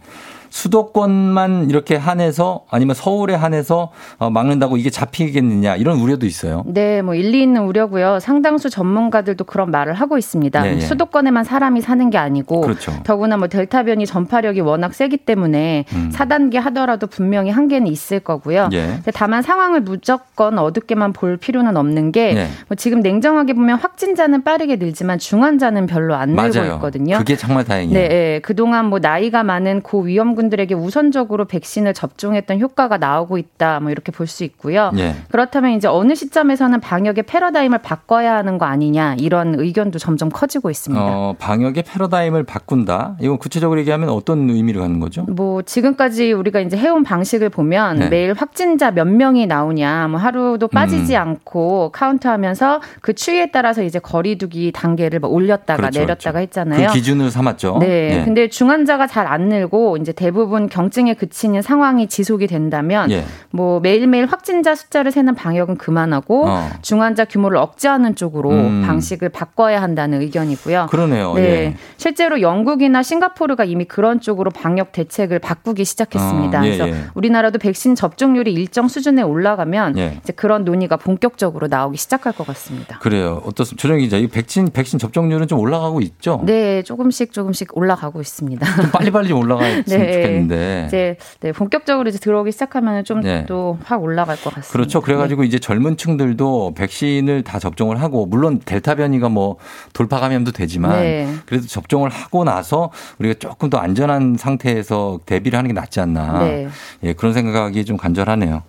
[0.55, 6.63] 수도권만 이렇게 한해서 아니면 서울에 한해서 어, 막는다고 이게 잡히겠느냐 이런 우려도 있어요.
[6.65, 8.19] 네, 뭐 일리 있는 우려고요.
[8.21, 10.61] 상당수 전문가들도 그런 말을 하고 있습니다.
[10.61, 10.79] 네, 예.
[10.79, 12.93] 수도권에만 사람이 사는 게 아니고 그렇죠.
[13.03, 16.09] 더구나 뭐 델타 변이 전파력이 워낙 세기 때문에 음.
[16.13, 18.69] 4단계 하더라도 분명히 한계는 있을 거고요.
[18.71, 19.01] 예.
[19.13, 22.47] 다만 상황을 무조건 어둡게만 볼 필요는 없는 게 네.
[22.69, 26.73] 뭐 지금 냉정하게 보면 확진자는 빠르게 늘지만 중환자는 별로 안 늘고 맞아요.
[26.75, 27.17] 있거든요.
[27.17, 27.99] 그게 정말 다행이에요.
[27.99, 28.39] 네, 예.
[28.41, 33.79] 그동안 뭐 나이가 많은 고위험군 들에게 우선적으로 백신을 접종했던 효과가 나오고 있다.
[33.79, 34.91] 뭐 이렇게 볼 수 있고요.
[34.97, 35.15] 예.
[35.29, 41.03] 그렇다면 이제 어느 시점에서는 방역의 패러다임을 바꿔야 하는 거 아니냐 이런 의견도 점점 커지고 있습니다.
[41.05, 43.17] 어, 방역의 패러다임을 바꾼다.
[43.21, 45.23] 이건 구체적으로 얘기하면 어떤 의미를 갖는 거죠?
[45.29, 48.09] 뭐 지금까지 우리가 이제 해온 방식을 보면 네.
[48.09, 51.21] 매일 확진자 몇 명이 나오냐, 뭐 하루도 빠지지 음.
[51.21, 56.87] 않고 카운트하면서 그 추이에 따라서 이제 거리두기 단계를 뭐 올렸다가 그렇죠, 내렸다가 했잖아요.
[56.87, 57.77] 그 기준을 삼았죠.
[57.79, 58.19] 네.
[58.21, 58.25] 예.
[58.25, 60.34] 근데 중환자가 잘 안 늘고 이제 대부분
[60.69, 63.25] 경증에 그치는 상황이 지속이 된다면 예.
[63.51, 66.69] 뭐 매일매일 확진자 숫자를 세는 방역은 그만하고 어.
[66.81, 68.83] 중환자 규모를 억제하는 쪽으로 음.
[68.85, 70.87] 방식을 바꿔야 한다는 의견이고요.
[70.89, 71.33] 그러네요.
[71.35, 71.41] 네.
[71.41, 71.75] 예.
[71.97, 76.61] 실제로 영국이나 싱가포르가 이미 그런 쪽으로 방역 대책을 바꾸기 시작했습니다.
[76.61, 76.95] 어, 예, 그래서 예.
[77.13, 80.19] 우리나라도 백신 접종률이 일정 수준에 올라가면 예.
[80.23, 82.99] 이제 그런 논의가 본격적으로 나오기 시작할 것 같습니다.
[82.99, 83.41] 그래요.
[83.45, 83.81] 어떻습니까?
[83.81, 86.41] 조정 기자, 이 백신 백신 접종률은 좀 올라가고 있죠?
[86.45, 88.75] 네, 조금씩 조금씩 올라가고 있습니다.
[88.75, 89.83] 좀 빨리빨리 좀 올라갔으면
[90.21, 90.83] 좋겠는데.
[90.87, 93.45] 이제 네, 본격적으로 이제 들어오기 시작하면 좀 네.
[93.45, 94.71] 또확 올라갈 것 같습니다.
[94.71, 95.01] 그렇죠.
[95.01, 99.57] 그래가지고 이제 젊은 층들도 백신을 다 접종을 하고, 물론 델타 변이가 뭐
[99.93, 101.27] 돌파 감염도 되지만, 네.
[101.45, 106.39] 그래도 접종을 하고 나서 우리가 조금 더 안전한 상태에서 대비를 하는 게 낫지 않나.
[106.39, 106.67] 네.
[107.03, 108.63] 예, 그런 생각이 좀 간절하네요.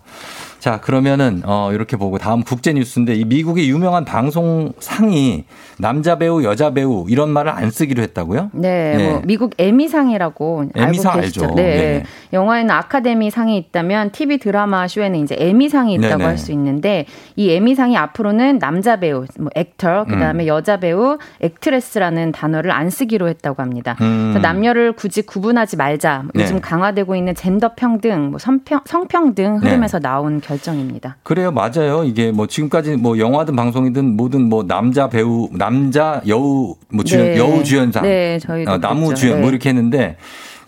[0.67, 5.45] 자, 그러면은, 어, 이렇게 보고 다음 국제 뉴스인데 이 미국의 유명한 방송상이
[5.79, 8.51] 남자 배우, 여자 배우 이런 말을 안 쓰기로 했다고요?
[8.53, 9.11] 네, 네.
[9.11, 11.43] 뭐 미국 에미상이라고 에미상 알고 계시죠?
[11.45, 11.55] 알죠.
[11.55, 11.63] 네.
[11.63, 12.03] 네네.
[12.33, 16.25] 영화에는 아카데미 상이 있다면 TV 드라마 쇼에는 이제 에미상이 있다고.
[16.25, 17.07] 할 수 있는데
[17.37, 20.49] 이 에미상이 앞으로는 남자 배우, 뭐 액터, 그다음에 음.
[20.49, 23.97] 여자 배우, 액트레스라는 단어를 안 쓰기로 했다고 합니다.
[24.01, 24.37] 음.
[24.43, 26.23] 남녀를 굳이 구분하지 말자.
[26.25, 26.43] 뭐 네.
[26.43, 29.69] 요즘 강화되고 있는 젠더 평등, 뭐 성평, 성평등 네.
[29.69, 31.17] 흐름에서 나온 결 정입니다.
[31.23, 32.05] 그래요, 맞아요.
[32.05, 37.39] 이게 뭐 지금까지 뭐 영화든 방송이든 뭐든 뭐 남자 배우, 남자 여우 뭐 주연, 네.
[37.39, 39.21] 여우 주연상, 네, 저희도 어, 나무 그랬죠.
[39.21, 39.55] 주연 뭐 네.
[39.55, 40.17] 이렇게 했는데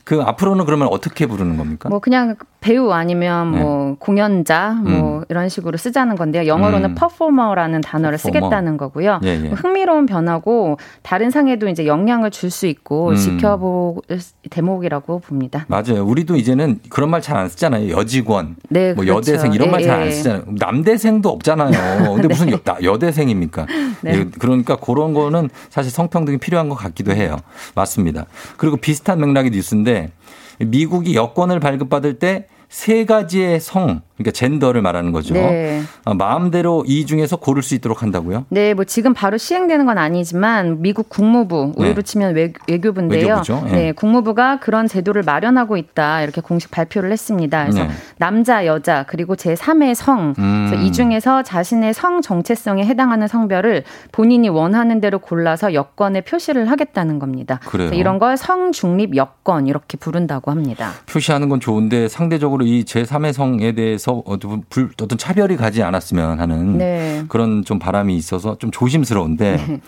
[0.09, 1.91] 그 앞으로는 그러면 어떻게 부르는 겁니까?
[1.91, 3.61] 뭐 그냥 배우 아니면 네.
[3.61, 6.47] 뭐 공연자 뭐 이런 식으로 쓰자는 건데요.
[6.47, 6.95] 영어로는 음.
[6.95, 8.41] 퍼포머라는 단어를 퍼포머.
[8.41, 9.21] 쓰겠다는 거고요.
[9.25, 9.39] 예, 예.
[9.49, 13.17] 뭐 흥미로운 변화고 다른 상에도 이제 영향을 줄 수 있고 음.
[13.17, 13.97] 지켜볼
[14.49, 15.67] 대목이라고 봅니다.
[15.69, 16.03] 맞아요.
[16.07, 17.91] 우리도 이제는 그런 말 잘 안 쓰잖아요.
[17.95, 19.19] 여직원, 네, 뭐 그렇죠.
[19.33, 20.11] 여대생 이런 말 예, 잘안 예.
[20.11, 20.45] 쓰잖아요.
[20.59, 22.15] 남대생도 없잖아요.
[22.15, 23.67] 근데 무슨 여, 나- 여대생입니까?
[24.01, 24.13] 네.
[24.15, 27.37] 예, 그러니까 그런 거는 사실 성평등이 필요한 것 같기도 해요.
[27.75, 28.25] 맞습니다.
[28.57, 29.98] 그리고 비슷한 맥락의 뉴스인데
[30.61, 35.33] 미국이 여권을 발급받을 때 세 가지의 성, 그러니까 젠더를 말하는 거죠.
[35.35, 35.81] 네.
[36.05, 38.47] 어, 마음대로 이 중에서 고를 수 있도록 한다고요?
[38.49, 42.03] 네, 뭐 지금 바로 시행되는 건 아니지만 미국 국무부 우리로 네.
[42.03, 43.43] 치면 외, 외교부인데요.
[43.69, 43.71] 예.
[43.71, 47.63] 네, 국무부가 그런 제도를 마련하고 있다 이렇게 공식 발표를 했습니다.
[47.63, 47.91] 그래서 네.
[48.19, 50.75] 남자, 여자 그리고 제 3의 성, 음.
[50.83, 57.61] 이 중에서 자신의 성 정체성에 해당하는 성별을 본인이 원하는 대로 골라서 여권에 표시를 하겠다는 겁니다.
[57.67, 57.91] 그래요?
[57.93, 60.91] 이런 걸 성중립 여권 이렇게 부른다고 합니다.
[61.07, 66.41] 표시하는 건 좋은데 상대적으로 이 제 3의 성에 대해서 어떤 불- 어떤 차별이 가지 않았으면
[66.41, 67.25] 하는 네.
[67.29, 69.81] 그런 좀 바람이 있어서 좀 조심스러운데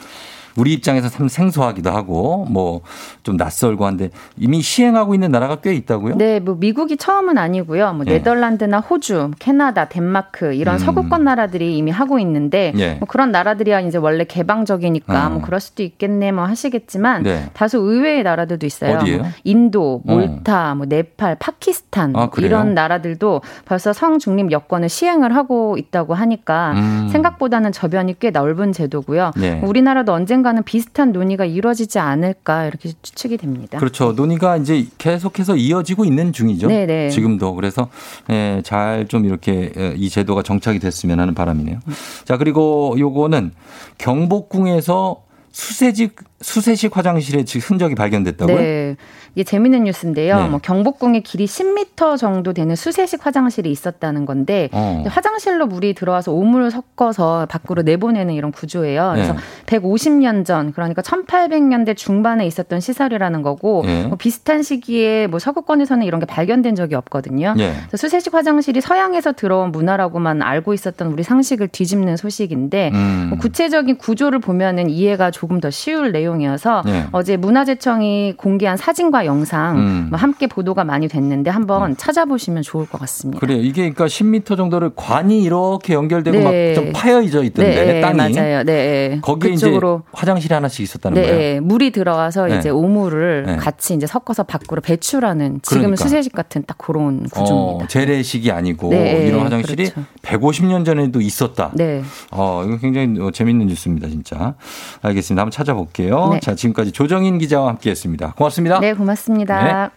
[0.56, 2.80] 우리 입장에서 참 생소하기도 하고 뭐
[3.22, 6.16] 좀 낯설고 한데 이미 시행하고 있는 나라가 꽤 있다고요?
[6.16, 7.92] 네, 뭐 미국이 처음은 아니고요.
[7.92, 8.12] 뭐 예.
[8.12, 10.78] 네덜란드나 호주, 캐나다, 덴마크 이런 음.
[10.78, 12.94] 서구권 나라들이 이미 하고 있는데 예.
[12.94, 15.30] 뭐 그런 나라들이야 이제 원래 개방적이니까 어.
[15.30, 17.50] 뭐 그럴 수도 있겠네 뭐 하시겠지만 네.
[17.52, 18.96] 다소 의외의 나라들도 있어요.
[18.98, 19.18] 어디예요?
[19.18, 22.30] 뭐 인도, 몰타, 뭐 네팔, 파키스탄 아?
[22.38, 27.08] 이런 나라들도 벌써 성중립 여권을 시행을 하고 있다고 하니까 음.
[27.12, 29.32] 생각보다는 저변이 꽤 넓은 제도고요.
[29.36, 29.60] 네.
[29.62, 33.78] 우리나라도 언젠 가는 비슷한 논의가 이루어지지 않을까 이렇게 추측이 됩니다.
[33.78, 34.12] 그렇죠.
[34.12, 36.68] 논의가 이제 계속해서 이어지고 있는 중이죠.
[36.68, 37.10] 네네.
[37.10, 37.88] 지금도 그래서
[38.30, 41.80] 예, 잘좀 이렇게 예, 이 제도가 정착이 됐으면 하는 바람이네요.
[42.24, 43.52] 자 그리고 요거는
[43.98, 45.22] 경복궁에서
[45.52, 48.56] 수세식 수세식 화장실에 지금 흔적이 발견됐다고요?
[48.56, 48.96] 네.
[49.34, 50.36] 이게 재밌는 뉴스인데요.
[50.36, 50.48] 네.
[50.48, 55.04] 뭐 경복궁에 길이 10m 정도 되는 수세식 화장실이 있었다는 건데 어.
[55.06, 59.12] 화장실로 물이 들어와서 오물을 섞어서 밖으로 내보내는 이런 구조예요.
[59.14, 59.38] 그래서 네.
[59.66, 64.06] 150년 전 그러니까 1800년대 중반에 있었던 시설이라는 거고 네.
[64.06, 67.54] 뭐 비슷한 시기에 뭐 서구권에서는 이런 게 발견된 적이 없거든요.
[67.56, 67.74] 네.
[67.86, 73.26] 그래서 수세식 화장실이 서양에서 들어온 문화라고만 알고 있었던 우리 상식을 뒤집는 소식인데 음.
[73.28, 77.06] 뭐 구체적인 구조를 보면은 이해가 조금 더 쉬울 내용 이어서 네.
[77.12, 80.06] 어제 문화재청이 공개한 사진과 영상 음.
[80.10, 83.40] 뭐 함께 보도가 많이 됐는데 한번 찾아보시면 좋을 것 같습니다.
[83.40, 83.60] 그래요.
[83.60, 86.74] 이게 그러니까 10m 정도를 관이 이렇게 연결되고 네.
[86.74, 88.16] 막좀 파여져 있던데 네, 땅이.
[88.34, 88.62] 맞아요.
[88.64, 89.18] 네.
[89.22, 91.62] 거기에 그쪽으로 이제 화장실이 하나씩 있었다는 네, 거예요.
[91.62, 92.58] 물이 들어와서 네.
[92.58, 93.56] 이제 오물을 네.
[93.56, 96.02] 같이 이제 섞어서 밖으로 배출하는 지금 그러니까.
[96.02, 97.84] 수세식 같은 딱 그런 구조입니다.
[97.84, 100.08] 어, 재래식이 아니고 네, 이런 화장실이 그렇죠.
[100.22, 101.70] 150년 전에도 있었다.
[101.74, 102.02] 네.
[102.30, 104.54] 어, 이거 굉장히 어, 재밌는 뉴스입니다, 진짜.
[105.02, 105.42] 알겠습니다.
[105.42, 106.19] 한번 찾아볼게요.
[106.28, 106.40] 네.
[106.40, 108.34] 자, 지금까지 조정인 기자와 함께 했습니다.
[108.36, 108.80] 고맙습니다.
[108.80, 109.90] 네, 고맙습니다.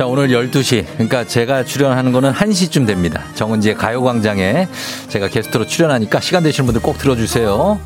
[0.00, 0.86] 자, 오늘 12시.
[0.94, 3.22] 그러니까 제가 출연하는 거는 1시쯤 됩니다.
[3.34, 4.66] 정은지의 가요광장에
[5.08, 7.78] 제가 게스트로 출연하니까 시간 되시는 분들 꼭 들어주세요.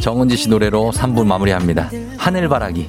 [0.00, 1.90] 정은지 씨 노래로 3부 마무리합니다.
[2.18, 2.88] 하늘바라기.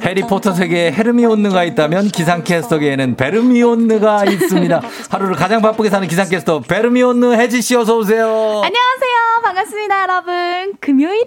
[0.00, 4.82] 해리포터 세계에 헤르미온느가 있다면 기상캐스터계에는 베르미온느가 있습니다.
[5.10, 8.24] 하루를 가장 바쁘게 사는 기상캐스터 베르미온느 혜지 씨 어서 오세요.
[8.26, 9.42] 안녕하세요.
[9.42, 10.74] 반갑습니다, 여러분.
[10.80, 11.24] 금요일이에요.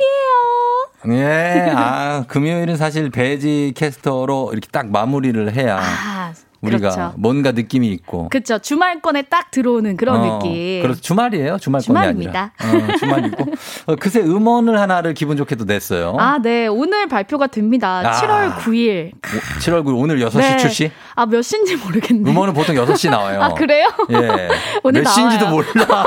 [1.09, 6.31] 예, 아 금요일은 사실 배지 캐스터로 이렇게 딱 마무리를 해야 아,
[6.63, 7.13] 우리가 그렇죠.
[7.17, 8.29] 뭔가 느낌이 있고.
[8.29, 8.57] 그쵸.
[8.59, 10.81] 주말권에 딱 들어오는 그런 어, 느낌.
[10.81, 11.57] 그래서 주말이에요.
[11.59, 12.53] 주말권이 주말입니다.
[12.57, 12.93] 아니라.
[12.93, 13.45] 어, 주말이고.
[13.87, 16.15] 어, 그새 음원을 하나를 기분 좋게도 냈어요.
[16.19, 16.67] 아, 네.
[16.67, 18.01] 오늘 발표가 됩니다.
[18.05, 18.11] 아.
[18.21, 19.11] 7월 9일.
[19.21, 20.57] 7월 9일 오늘 6시 네.
[20.57, 20.91] 출시?
[21.15, 22.29] 아, 몇 시인지 모르겠네.
[22.29, 23.41] 음원은 보통 6시 나와요.
[23.41, 23.87] 아, 그래요?
[24.11, 24.49] 예.
[24.83, 25.49] 오늘 몇 시인지도.
[25.49, 25.65] 몰라.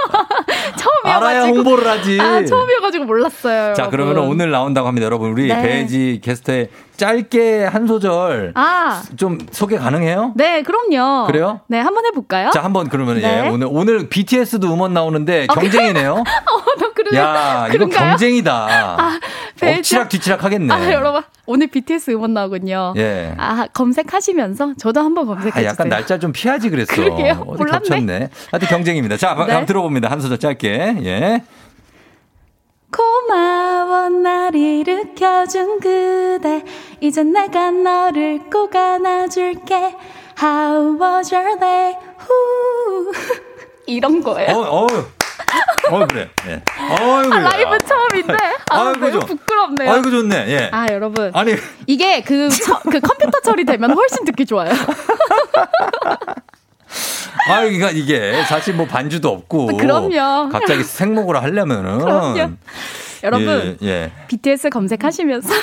[0.76, 1.08] 처음이어가지고.
[1.08, 2.18] 알아야 홍보를 하지.
[2.20, 3.74] 아, 처음이어가지고 몰랐어요.
[3.74, 3.90] 자, 여러분.
[3.90, 5.04] 그러면 오늘 나온다고 합니다.
[5.04, 5.60] 여러분, 우리 네.
[5.62, 10.32] 배지 게스트에 짧게 한 소절 아, 좀 소개 가능해요?
[10.36, 11.26] 네, 그럼요.
[11.26, 11.60] 그래요?
[11.68, 12.50] 네, 한번 해볼까요?
[12.50, 13.44] 자, 한번 그러면 네.
[13.44, 16.12] 예, 오늘 오늘 BTS도 음원 나오는데 경쟁이네요.
[16.16, 16.24] 어,
[16.78, 17.20] 너 그러면.
[17.22, 18.10] 야, 이거 그런가요?
[18.10, 18.66] 경쟁이다.
[18.98, 19.20] 아,
[19.60, 20.72] 배지- 엎치락 뒤치락 하겠네.
[20.74, 21.22] 아, 여러분.
[21.46, 22.94] 오늘 BTS 음원 나오군요.
[22.96, 23.34] 예.
[23.38, 25.68] 아, 검색하시면서 저도 한번 검색해주세요.
[25.68, 26.94] 아, 약간 날짜 좀 피하지 그랬어.
[26.94, 27.34] 그러게요.
[27.36, 27.70] 몰랐네.
[27.70, 28.28] 겹쳤네.
[28.50, 29.16] 하여튼 경쟁입니다.
[29.16, 29.40] 자, 네.
[29.42, 30.10] 한번 들어봅니다.
[30.10, 30.96] 한 소절 짧게.
[31.04, 31.42] 예.
[32.92, 36.64] 고마워 날 일으켜준 그대
[37.00, 39.96] 이제 내가 너를 꼭 안아줄게
[40.40, 41.94] How was your day?
[42.18, 43.12] 후.
[43.86, 44.54] 이런 거예요.
[44.56, 44.86] 어, 어.
[45.90, 46.28] 어, 그래.
[46.48, 46.62] 예.
[46.90, 47.34] 어이구.
[47.34, 48.34] 아, 라이브 처음인데.
[48.70, 49.92] 아, 아이고, 너무 좋- 부끄럽네요.
[49.92, 50.44] 아이고, 좋네.
[50.48, 50.68] 예.
[50.72, 51.30] 아, 여러분.
[51.34, 51.54] 아니,
[51.86, 54.72] 이게 그, 처- 그 컴퓨터 처리되면 훨씬 듣기 좋아요.
[57.48, 59.76] 아, 이거 이게 사실 뭐 반주도 없고.
[59.76, 60.48] 그럼요.
[60.50, 61.98] 갑자기 생목으로 하려면은.
[61.98, 62.50] 그럼요.
[63.24, 64.10] 여러분, 예, 예.
[64.28, 65.48] BTS 검색하시면서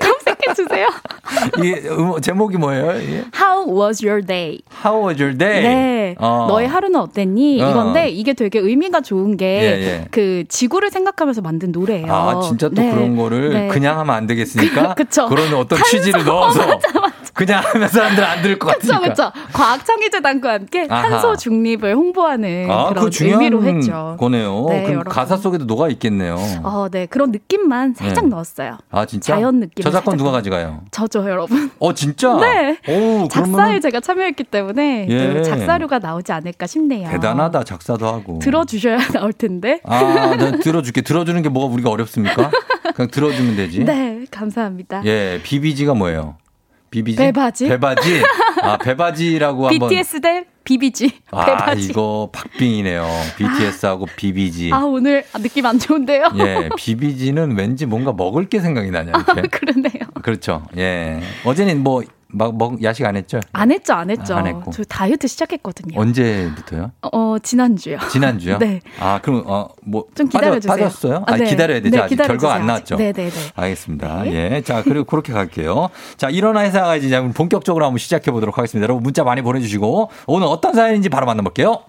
[0.00, 0.88] 검색해 주세요.
[1.62, 2.90] 이 음, 제목이 뭐예요?
[2.96, 3.24] 예.
[3.34, 4.60] How was your day?
[4.84, 5.62] How was your day?
[5.62, 6.14] 네.
[6.18, 6.46] 어.
[6.48, 7.62] 너의 하루는 어땠니?
[7.62, 7.70] 어.
[7.70, 10.04] 이건데 이게 되게 의미가 좋은 게 예, 예.
[10.10, 12.12] 그 지구를 생각하면서 만든 노래예요.
[12.12, 12.90] 아, 진짜 또 네.
[12.92, 13.68] 그런 거를 네.
[13.68, 14.94] 그냥 하면 안 되겠으니까.
[14.94, 15.28] 그- 그쵸.
[15.30, 16.58] 런 어떤 취지를 넣어서.
[16.66, 17.07] 맞아, 맞아.
[17.38, 19.30] 그냥 하면 사람들 안 들을 것 그렇죠, 같으니까.
[19.30, 19.52] 그렇죠.
[19.52, 21.08] 과학창의재단과 함께 아하.
[21.08, 24.16] 탄소 중립을 홍보하는 아, 그런 의미로 했죠.
[24.18, 24.66] 거네요.
[24.68, 25.12] 네, 그럼 여러분.
[25.12, 26.36] 가사 속에도 녹아 있겠네요.
[26.64, 28.30] 어, 네 그런 느낌만 살짝 네.
[28.30, 28.78] 넣었어요.
[28.90, 29.36] 아 진짜?
[29.36, 29.84] 자연 느낌.
[29.84, 30.82] 저작권 누가 가져가요?
[30.90, 31.70] 저죠, 여러분.
[31.78, 32.34] 어 진짜?
[32.40, 32.76] 네.
[32.88, 35.34] 오, 작사에 그러면 제가 참여했기 때문에 예.
[35.34, 37.08] 또 작사료가 나오지 않을까 싶네요.
[37.08, 38.40] 대단하다 작사도 하고.
[38.40, 39.80] 들어주셔야 나올 텐데.
[39.84, 41.02] 아, 난 들어줄게.
[41.02, 42.50] 들어주는 게 뭐가 우리가 어렵습니까?
[42.96, 43.84] 그냥 들어주면 되지.
[43.84, 45.02] 네, 감사합니다.
[45.04, 46.34] 예, 비비지가 뭐예요?
[46.90, 47.18] 비비지?
[47.18, 47.68] 배바지?
[47.68, 48.22] 배바지?
[48.62, 49.88] 아, 배바지라고 한번.
[49.88, 51.10] BTS 대 비비지.
[51.30, 51.88] 아, 배바지.
[51.90, 53.06] 이거 박빙이네요.
[53.36, 54.70] BTS하고 비비지.
[54.72, 56.30] 아, 오늘 느낌 안 좋은데요?
[56.38, 59.48] 예, 비비지는 왠지 뭔가 먹을 게 생각이 나냐, 이렇게.
[59.48, 60.08] 그러네요.
[60.22, 60.64] 그렇죠.
[60.76, 61.20] 예.
[61.44, 63.40] 어제는 뭐, 막, 먹, 야식 안 했죠?
[63.52, 64.36] 안 했죠, 안 했죠.
[64.36, 64.70] 안 했고.
[64.70, 65.98] 저 다이어트 시작했거든요.
[65.98, 66.92] 언제부터요?
[67.10, 67.98] 어, 지난주요.
[68.10, 68.58] 지난주요?
[68.60, 68.80] 네.
[69.00, 70.04] 아, 그럼, 어, 뭐.
[70.14, 70.72] 좀 기다려 주세요.
[70.72, 71.24] 빠졌, 빠졌어요?
[71.26, 71.46] 아, 아, 네.
[71.46, 71.96] 기다려야 되죠.
[71.96, 72.16] 네, 아직.
[72.16, 72.96] 결과가 안 나왔죠.
[72.96, 73.52] 네 네 네.
[73.54, 74.26] 알겠습니다.
[74.26, 74.60] 예.
[74.62, 75.88] 자, 그리고 그렇게 갈게요.
[76.18, 78.84] 자, 일어나 회사가 이제 그럼 본격적으로 한번 시작해 보도록 하겠습니다.
[78.84, 81.82] 여러분 문자 많이 보내 주시고, 오늘 어떤 사연인지 바로 만나 볼게요.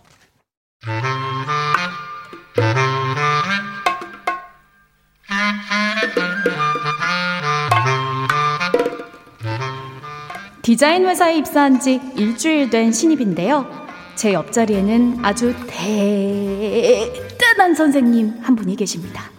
[10.69, 13.65] 디자인 회사에 입사한 지 일주일 된 신입인데요.
[14.13, 19.31] 제 옆자리에는 아주 대단한 선생님 한 분이 계십니다.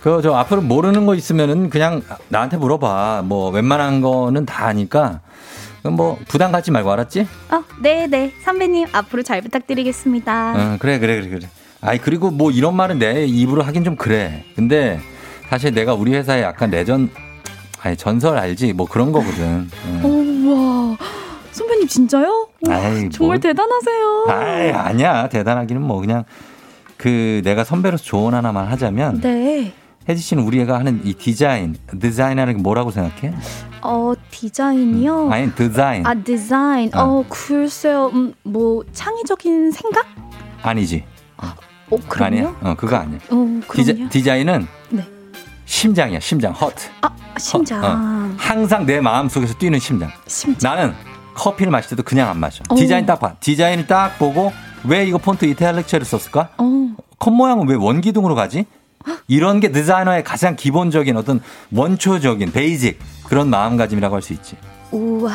[0.00, 3.22] 그, 저, 앞으로 모르는 거 있으면은 그냥 나한테 물어봐.
[3.24, 5.22] 뭐, 웬만한 거는 다 아니까,
[5.82, 7.26] 뭐, 부담 갖지 말고 알았지?
[7.50, 8.34] 어, 네네.
[8.44, 10.54] 선배님, 앞으로 잘 부탁드리겠습니다.
[10.54, 11.48] 응, 그래, 그래, 그래, 그래.
[11.80, 14.44] 아이, 그리고 뭐 이런 말은 내 입으로 하긴 좀 그래.
[14.54, 15.00] 근데
[15.50, 17.10] 사실 내가 우리 회사에 약간 내전,
[17.80, 18.72] 아니, 전설 알지?
[18.72, 19.68] 뭐 그런 거거든.
[19.86, 20.27] 응.
[20.48, 20.96] 오, 와.
[21.52, 22.48] 선배님, 진짜요?
[22.66, 23.40] 우와, 아이, 정말 뭘.
[23.40, 24.26] 대단하세요.
[24.28, 25.28] 아이, 아니야.
[25.28, 26.24] 대단하기는 뭐 그냥
[26.96, 29.72] 그 내가 선배로서 조언 하나만 하자면 네.
[30.08, 33.34] 혜지 씨는 우리 애가 하는 이 디자인, 디자인하는 게 뭐라고 생각해?
[33.82, 35.30] 어, 디자인이요?
[35.30, 36.06] 아니, 디자인.
[36.06, 36.90] 아, 디자인.
[36.94, 37.00] 어.
[37.02, 38.10] 어, 글쎄요.
[38.14, 40.06] 음, 뭐, 창의적인 생각?
[40.62, 41.04] 아니지.
[41.90, 42.26] 어, 그럼요?
[42.36, 42.56] 아니야.
[42.62, 43.18] 어, 그거 아니야.
[43.30, 44.08] 어, 디자, 그럼요?
[44.10, 45.04] 디자인은 네.
[45.78, 46.88] 심장이야, 심장, 허트.
[47.02, 47.84] 아, 심장.
[47.84, 50.10] 어, 항상 내 마음 속에서 뛰는 심장.
[50.62, 50.94] 나는
[51.34, 52.64] 커피를 마실 때도 그냥 안 마셔.
[52.70, 52.74] 어.
[52.74, 53.34] 디자인 딱 봐.
[53.38, 54.50] 디자인을 딱 보고
[54.84, 56.48] 왜 이거 폰트 이탤릭체를 썼을까?
[56.56, 56.88] 어.
[57.18, 58.64] 컵 모양은 왜 원기둥으로 가지?
[59.28, 61.40] 이런 게 디자이너의 가장 기본적인 어떤
[61.72, 64.56] 원초적인 basic 그런 마음가짐이라고 할 수 있지.
[64.90, 65.32] 우와.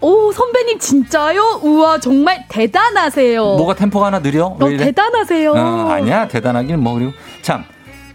[0.00, 1.60] 오, 선배님 진짜요?
[1.62, 3.42] 우와, 정말 대단하세요.
[3.42, 4.46] 뭐가 템포가 하나 느려?
[4.46, 4.84] 어, 왜 이래?
[4.86, 5.52] 대단하세요.
[5.52, 7.12] 어, 아니야 대단하기는 뭐 그리고
[7.42, 7.64] 참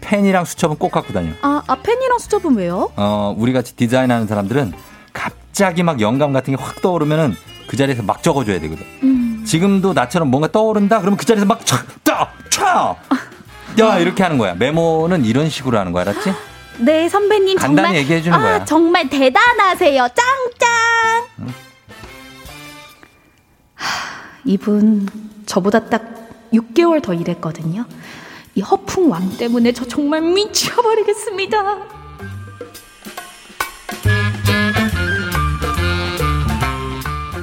[0.00, 1.30] 펜이랑 수첩은 꼭 갖고 다녀.
[1.42, 2.90] 아, 아, 펜이랑 수첩은 왜요?
[2.96, 4.72] 어, 우리 같이 디자인하는 사람들은
[5.12, 7.34] 갑자기 막 영감 같은 게 확 떠오르면은
[7.66, 8.84] 그 자리에서 막 적어줘야 되거든.
[9.02, 9.44] 음.
[9.46, 11.00] 지금도 나처럼 뭔가 떠오른다?
[11.00, 12.96] 그러면 그 자리에서 막 촥, 딱, 촥!
[13.80, 14.54] 야, 이렇게 하는 거야.
[14.54, 16.32] 메모는 이런 식으로 하는 거야, 알았지?
[16.80, 18.64] 네, 선배님 간단히 정말 얘기해 주는 아, 거야.
[18.64, 20.08] 정말 대단하세요.
[20.08, 21.48] 짱짱.
[23.74, 23.86] 하,
[24.44, 25.06] 이분
[25.46, 26.02] 저보다 딱
[26.52, 27.84] 6개월 더 일했거든요.
[28.54, 32.00] 이 허풍 왕 때문에 저 정말 미쳐버리겠습니다.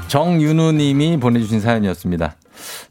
[0.08, 2.36] 정윤우 님이 보내주신 사연이었습니다.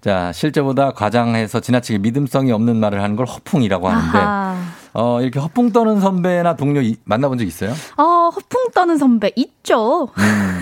[0.00, 4.56] 자, 실제보다 과장해서 지나치게 믿음성이 없는 말을 하는 걸 허풍이라고 하는데, 아하.
[4.98, 7.72] 어, 이렇게 허풍 떠는 선배나 동료 이- 만나본 적 있어요?
[7.98, 10.08] 어, 허풍 떠는 선배 있죠.
[10.16, 10.60] 음,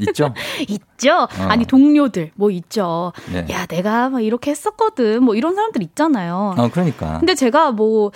[0.00, 0.32] 있죠?
[0.68, 1.12] 있죠.
[1.12, 1.42] 어.
[1.48, 3.12] 아니 동료들 뭐 있죠.
[3.30, 3.46] 네.
[3.50, 5.22] 야, 내가 막 이렇게 했었거든.
[5.22, 6.54] 뭐 이런 사람들 있잖아요.
[6.56, 7.18] 어, 그러니까.
[7.18, 8.12] 근데 제가 뭐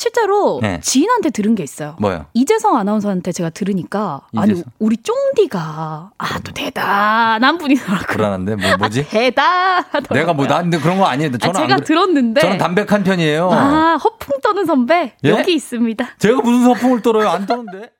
[0.00, 0.80] 실제로 네.
[0.80, 1.94] 지인한테 들은 게 있어요.
[2.00, 2.24] 뭐요?
[2.32, 4.72] 이재성 아나운서한테 제가 들으니까 아니 이재성?
[4.78, 8.06] 우리 쫑디가 아 또 대단한 분이더라고요.
[8.08, 9.06] 불안한데, 뭐, 뭐지?
[9.10, 10.18] 대단하더라고요.
[10.18, 11.32] 내가 뭐, 난 근데 그런 거 아니에요.
[11.34, 13.50] 아, 저는 안 제가 그래- 들었는데 저는 담백한 편이에요.
[13.52, 15.28] 아 허풍 떠는 선배 예?
[15.28, 16.06] 여기 있습니다.
[16.18, 17.28] 제가 무슨 서풍을 떨어요?
[17.28, 17.90] 안 떠는데?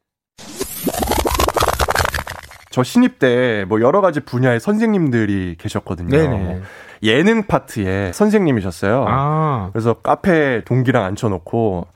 [2.71, 6.09] 저 신입 때 뭐 여러 가지 분야의 선생님들이 계셨거든요.
[6.17, 6.61] 네네.
[7.03, 9.05] 예능 파트의 선생님이셨어요.
[9.09, 9.71] 아.
[9.73, 11.87] 그래서 카페 동기랑 앉혀놓고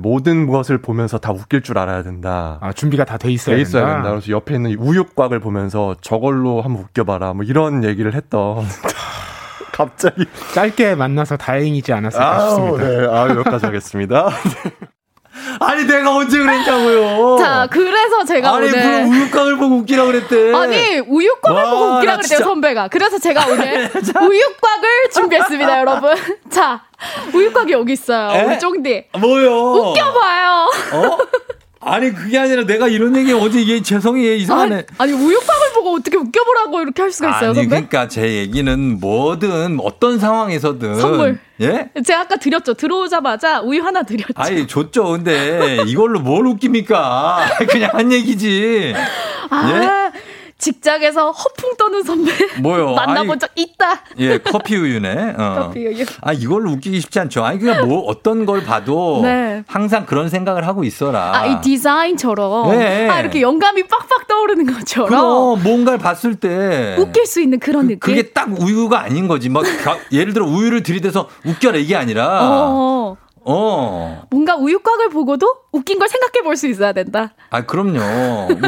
[0.00, 2.58] 모든 것을 보면서 다 웃길 줄 알아야 된다.
[2.60, 3.94] 아, 준비가 다 돼 있어야 돼 있어야 된다.
[3.96, 4.10] 된다.
[4.10, 7.32] 그래서 옆에 있는 우유곽을 보면서 저걸로 한번 웃겨봐라.
[7.34, 8.64] 뭐 이런 얘기를 했던.
[9.72, 12.84] 갑자기 짧게 만나서 다행이지 않았을까 아우, 싶습니다.
[12.88, 13.06] 네.
[13.16, 14.28] 아, 여기까지 하겠습니다.
[15.60, 17.38] 아니, 내가 언제 그랬냐고요?
[17.38, 20.52] 자 그래서 제가 아니, 오늘 그럼 우유곽을 보고 웃기라 그랬대.
[20.54, 26.14] 아니 우유곽을 와, 보고 웃기라 나 그랬대요 진짜- 선배가 그래서 제가 오늘 우유곽을 준비했습니다 여러분
[26.50, 26.82] 자
[27.34, 28.44] 우유곽이 여기 있어요 에?
[28.44, 29.72] 우리 쫑디 뭐요?
[29.72, 31.18] 웃겨봐요 어?
[31.92, 34.84] 아니, 그게 아니라 내가 이런 얘기 어제 얘 재성이 얘 이상하네.
[34.98, 37.68] 아니 우유곽을 보고 보고 어떻게 웃겨보라고 이렇게 할 수가 있어요, 아니 선배?
[37.68, 41.38] 그러니까 제 얘기는 뭐든 어떤 상황에서든 선물.
[41.60, 41.90] 예?
[42.04, 42.74] 제가 아까 드렸죠.
[42.74, 44.34] 들어오자마자 우유 하나 드렸죠.
[44.36, 45.04] 아니 줬죠.
[45.12, 47.46] 근데 이걸로 뭘 웃깁니까?
[47.68, 48.94] 그냥 한 얘기지.
[49.50, 50.18] 아, 예?
[50.58, 52.92] 직장에서 허풍 떠는 선배 뭐요?
[52.96, 54.02] 만나본 아니, 적 있다.
[54.18, 55.34] 예, 커피 우유네.
[55.38, 55.54] 어.
[55.68, 56.04] 커피 우유.
[56.20, 57.44] 아, 이걸로 웃기기 쉽지 않죠.
[57.44, 59.62] 아니, 그냥 뭐 어떤 걸 봐도 네.
[59.68, 61.32] 항상 그런 생각을 하고 있어라.
[61.34, 63.08] 아, 이 디자인처럼 네.
[63.08, 68.00] 아, 이렇게 영감이 빡빡 떠오르는 것처럼 그럼 뭔가를 봤을 때 웃길 수 있는 그런 느낌.
[68.00, 69.48] 그게 딱 우유가 아닌 거지.
[69.48, 73.16] 막 가- 예를 들어 우유를 들이대서 웃겨라 이게 아니라 어,
[73.50, 74.22] 어.
[74.30, 77.32] 뭔가 우유곽을 보고도 웃긴 걸 생각해 볼 수 있어야 된다.
[77.50, 77.98] 아, 그럼요.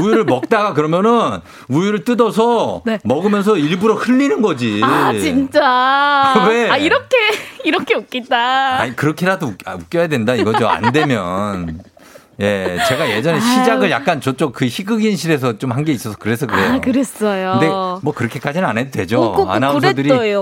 [0.00, 4.80] 우유를 먹다가 그러면은 우유를 뜯어서 먹으면서 일부러 흘리는 거지.
[4.82, 6.34] 아, 진짜.
[6.36, 6.48] 예.
[6.48, 6.70] 왜?
[6.70, 7.16] 아, 이렇게,
[7.64, 8.80] 이렇게 웃긴다.
[8.80, 10.66] 아니, 그렇게라도 웃, 아, 웃겨야 된다 이거죠.
[10.68, 11.80] 안 되면.
[12.42, 13.42] 예, 제가 예전에 아유.
[13.42, 16.72] 시작을 약간 저쪽 그 희극인실에서 좀 한 게 있어서 그래서 그래요.
[16.72, 17.50] 아, 그랬어요.
[17.60, 17.66] 근데
[18.02, 19.20] 뭐 그렇게까지는 안 해도 되죠.
[19.22, 20.40] 어, 꼭 아나운서들이 그랬어요.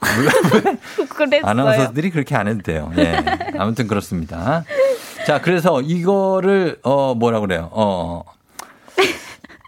[1.08, 1.50] 그랬어요.
[1.50, 2.92] 아나운서들이 그렇게 안 해도 돼요.
[2.96, 3.22] 예.
[3.58, 4.64] 아무튼 그렇습니다.
[5.26, 7.70] 자, 그래서 이거를 어 뭐라 그래요?
[7.72, 8.22] 어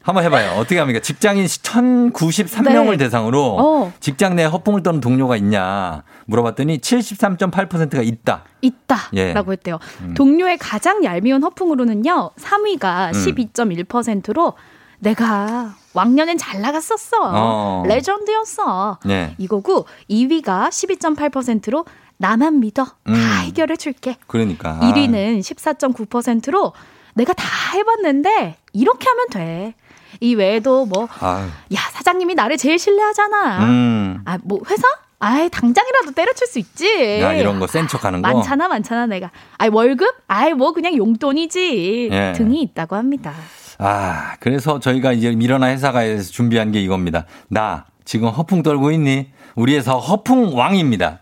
[0.07, 0.53] 한번 해봐요.
[0.53, 1.01] 어떻게 합니까?
[1.01, 2.97] 직장인 1093명을 네.
[2.97, 3.93] 대상으로 어.
[3.99, 8.45] 직장 내에 허풍을 떠는 동료가 있냐 물어봤더니 73.8%가 있다.
[8.61, 9.35] 있다라고 예.
[9.35, 9.81] 했대요.
[10.03, 10.15] 음.
[10.15, 12.31] 동료의 가장 얄미운 허풍으로는요.
[12.37, 13.35] 3위가 음.
[13.59, 14.55] 12.1%로
[14.99, 17.17] 내가 왕년엔 잘 나갔었어.
[17.23, 17.83] 어.
[17.87, 18.99] legend였어.
[19.05, 19.35] 네.
[19.39, 21.85] 이거고 2위가 12.8%로
[22.19, 22.85] 나만 믿어.
[22.85, 23.15] 다 음.
[23.45, 24.17] 해결해 줄게.
[24.27, 24.79] 그러니까.
[24.83, 26.73] 1위는 14.9%로
[27.15, 29.75] 내가 다 해봤는데 이렇게 하면 돼.
[30.21, 31.45] 이 외에도 뭐, 아유.
[31.75, 33.59] 야, 사장님이 나를 제일 신뢰하잖아.
[33.65, 34.23] 음.
[34.25, 34.83] 아, 뭐, 회사?
[35.19, 37.21] 아이, 당장이라도 때려칠 수 있지.
[37.21, 38.33] 야, 이런 거 센 척 하는 거.
[38.33, 39.31] 많잖아, 많잖아, 내가.
[39.59, 40.15] 아이, 월급?
[40.29, 42.09] 아이, 뭐, 그냥 용돈이지.
[42.13, 42.33] 예.
[42.37, 43.35] 등이 있다고 합니다.
[43.79, 47.27] 아, 그래서 저희가 이제 미러나 회사가에서 준비한 게 이겁니다.
[47.49, 49.31] 나 지금 허풍 떨고 있니?
[49.55, 51.21] 우리 회사 허풍 왕입니다.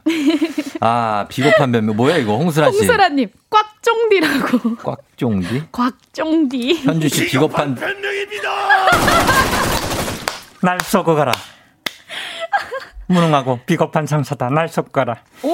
[0.80, 1.96] 아, 비겁한 변명.
[1.96, 2.78] 뭐야, 이거, 홍수라 씨.
[2.78, 4.76] 홍수라님, 꽉쫑디라고.
[4.76, 5.62] 꽉종디?
[5.72, 6.82] 꽉쫑디.
[6.84, 7.74] 현주 씨 비겁한.
[10.62, 11.32] 날 쏘고 가라.
[13.06, 14.48] 무능하고 비겁한 상사다.
[14.50, 15.16] 날 쏘고 가라.
[15.42, 15.50] 오.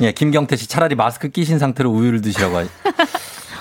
[0.00, 2.70] 예, 김경태 씨 차라리 마스크 끼신 상태로 우유를 드시라고 하죠.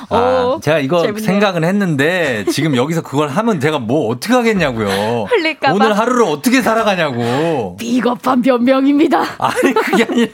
[0.09, 0.15] 아,
[0.55, 1.25] 오, 제가 이거 재밌네요.
[1.25, 5.23] 생각은 했는데 지금 여기서 그걸 하면 제가 뭐 어떻게 하겠냐고요.
[5.29, 5.73] 흘릴까봐.
[5.73, 7.75] 오늘 하루를 어떻게 살아가냐고.
[7.77, 9.21] 비겁한 변명입니다.
[9.37, 10.31] 아니 그게 아니라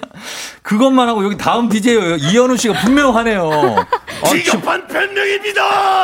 [0.61, 3.49] 그것만 하고 여기 다음 DJ 이현우 씨가 분명 하네요.
[3.49, 6.03] 아, 비겁한 변명입니다.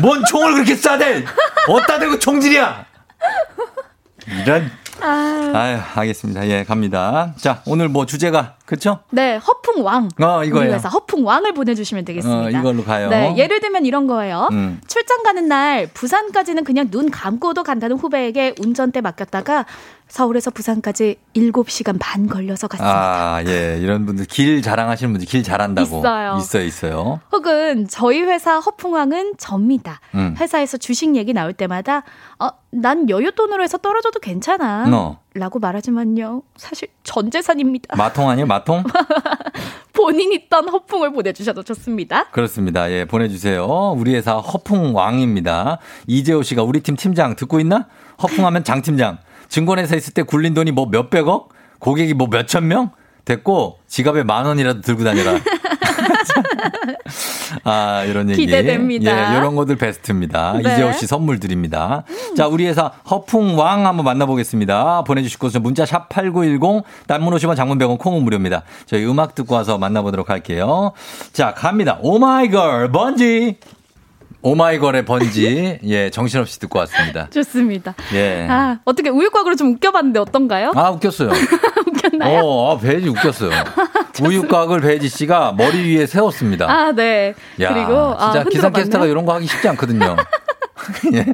[0.00, 1.24] 뭔 총을 그렇게 쏴대?
[1.68, 2.84] 어디다 대고 총질이야?
[4.44, 4.70] 이런.
[5.00, 5.52] 아.
[5.54, 6.46] 아유, 알겠습니다.
[6.48, 7.32] 예, 갑니다.
[7.38, 8.98] 자, 오늘 뭐 주제가, 그쵸?
[9.08, 10.10] 네, 허풍 왕.
[10.20, 10.66] 어, 이거예요.
[10.66, 12.44] 우리 회사 허풍 왕을 보내주시면 되겠습니다.
[12.44, 13.08] 어, 이걸로 가요.
[13.08, 14.46] 네, 예를 들면 이런 거예요.
[14.52, 14.78] 음.
[14.86, 19.64] 출장 가는 날 부산까지는 그냥 눈 감고도 간다는 후배에게 운전대 맡겼다가
[20.08, 23.36] 서울에서 부산까지 7시간 반 걸려서 갔습니다.
[23.36, 23.78] 아, 예.
[23.80, 25.98] 이런 분들 길 자랑하시는 분들 길 잘한다고.
[25.98, 26.36] 있어요.
[26.38, 27.20] 있어요, 있어요.
[27.32, 30.00] 혹은 저희 회사 허풍왕은 접니다.
[30.14, 30.34] 음.
[30.38, 32.02] 회사에서 주식 얘기 나올 때마다
[32.38, 34.86] 어, 난 여윳돈으로 해서 떨어져도 괜찮아.
[34.88, 35.18] 너.
[35.38, 36.42] 라고 말하지만요.
[36.56, 37.96] 사실 전 재산입니다.
[37.96, 38.82] 마통 아니에요, 마통?
[39.92, 42.24] 본인이 딴 허풍을 보내주셔도 좋습니다.
[42.30, 42.90] 그렇습니다.
[42.90, 43.66] 예, 보내주세요.
[43.96, 45.78] 우리 회사 허풍 왕입니다.
[46.06, 47.86] 이재호 씨가 우리 팀 팀장 듣고 있나?
[48.22, 49.18] 허풍하면 장 팀장.
[49.48, 51.48] 증권회사 있을 때 굴린 돈이 뭐 몇백억?
[51.78, 52.90] 고객이 뭐 몇천 명?
[53.24, 55.38] 됐고 지갑에 만 원이라도 들고 다녀라.
[57.64, 58.46] 아, 이런 얘기.
[58.46, 59.34] 기대됩니다.
[59.34, 60.54] 예, 이런 것들 베스트입니다.
[60.62, 60.72] 네.
[60.72, 62.04] 이재호 씨 선물 드립니다.
[62.36, 65.04] 자, 우리 회사 허풍 왕 한번 만나보겠습니다.
[65.04, 68.62] 보내주실 곳은 문자 샵 8910, 단문 50원, 장문 100원, 콩은 무료입니다.
[68.86, 70.92] 저희 음악 듣고 와서 만나보도록 할게요.
[71.32, 71.98] 자, 갑니다.
[72.02, 73.56] 오마이걸, 번지.
[74.40, 75.80] 오마이걸의 번지.
[75.84, 77.28] 예, 정신없이 듣고 왔습니다.
[77.30, 77.94] 좋습니다.
[78.14, 78.46] 예.
[78.48, 80.72] 아, 어떻게 우유곽으로 좀 웃겨봤는데 어떤가요?
[80.76, 81.30] 아, 웃겼어요.
[82.18, 82.40] 웃겼나요?
[82.44, 83.50] 어, 아, 배지 웃겼어요.
[84.20, 86.66] 우유곽을 배지 씨가 머리 위에 세웠습니다.
[86.68, 87.34] 아, 네.
[87.60, 89.10] 야, 그리고 아, 진짜 기상캐스터가 흔들어봤네요.
[89.12, 90.16] 이런 거 하기 쉽지 않거든요.
[91.14, 91.24] 예.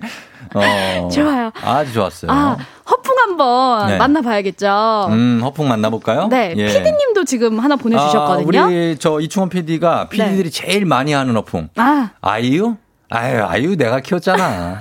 [0.54, 1.50] 어, 좋아요.
[1.62, 2.30] 아주 좋았어요.
[2.30, 2.56] 아,
[2.88, 3.96] 허풍 한번 네.
[3.96, 5.08] 만나봐야겠죠.
[5.10, 6.28] 음, 허풍 만나볼까요?
[6.28, 6.66] 네, 예.
[6.66, 8.60] PD님도 지금 하나 보내주셨거든요.
[8.60, 11.70] 아, 우리 저 이충원 PD가 PD들이 제일 많이 하는 허풍.
[11.76, 12.76] 아, 아이유?
[13.10, 14.80] 아유, 아이유 내가 키웠잖아.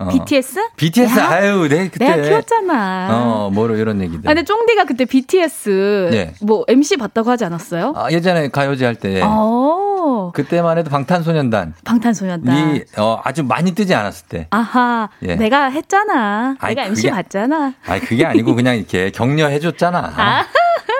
[0.00, 0.08] 어.
[0.08, 0.60] BTS?
[0.76, 3.08] BTS 야, 아유, 내 그때 내가 키웠잖아.
[3.10, 4.20] 어, 뭐로 이런 얘기들.
[4.28, 6.34] 아, 근데 쫑디가 그때 BTS 네.
[6.42, 7.92] 뭐 MC 봤다고 하지 않았어요?
[7.96, 9.20] 아, 예전에 가요제 할 때.
[9.22, 11.74] 어, 그때만 해도 방탄소년단.
[11.84, 12.76] 방탄소년단.
[12.76, 14.46] 이 어, 아주 많이 뜨지 않았을 때.
[14.50, 15.36] 아하, 예.
[15.36, 16.56] 내가 했잖아.
[16.60, 17.74] 아이, 내가 MC 그게- 봤잖아.
[17.86, 20.12] 아니 그게 아니고 그냥 이렇게 격려해 줬잖아.
[20.16, 20.44] 아.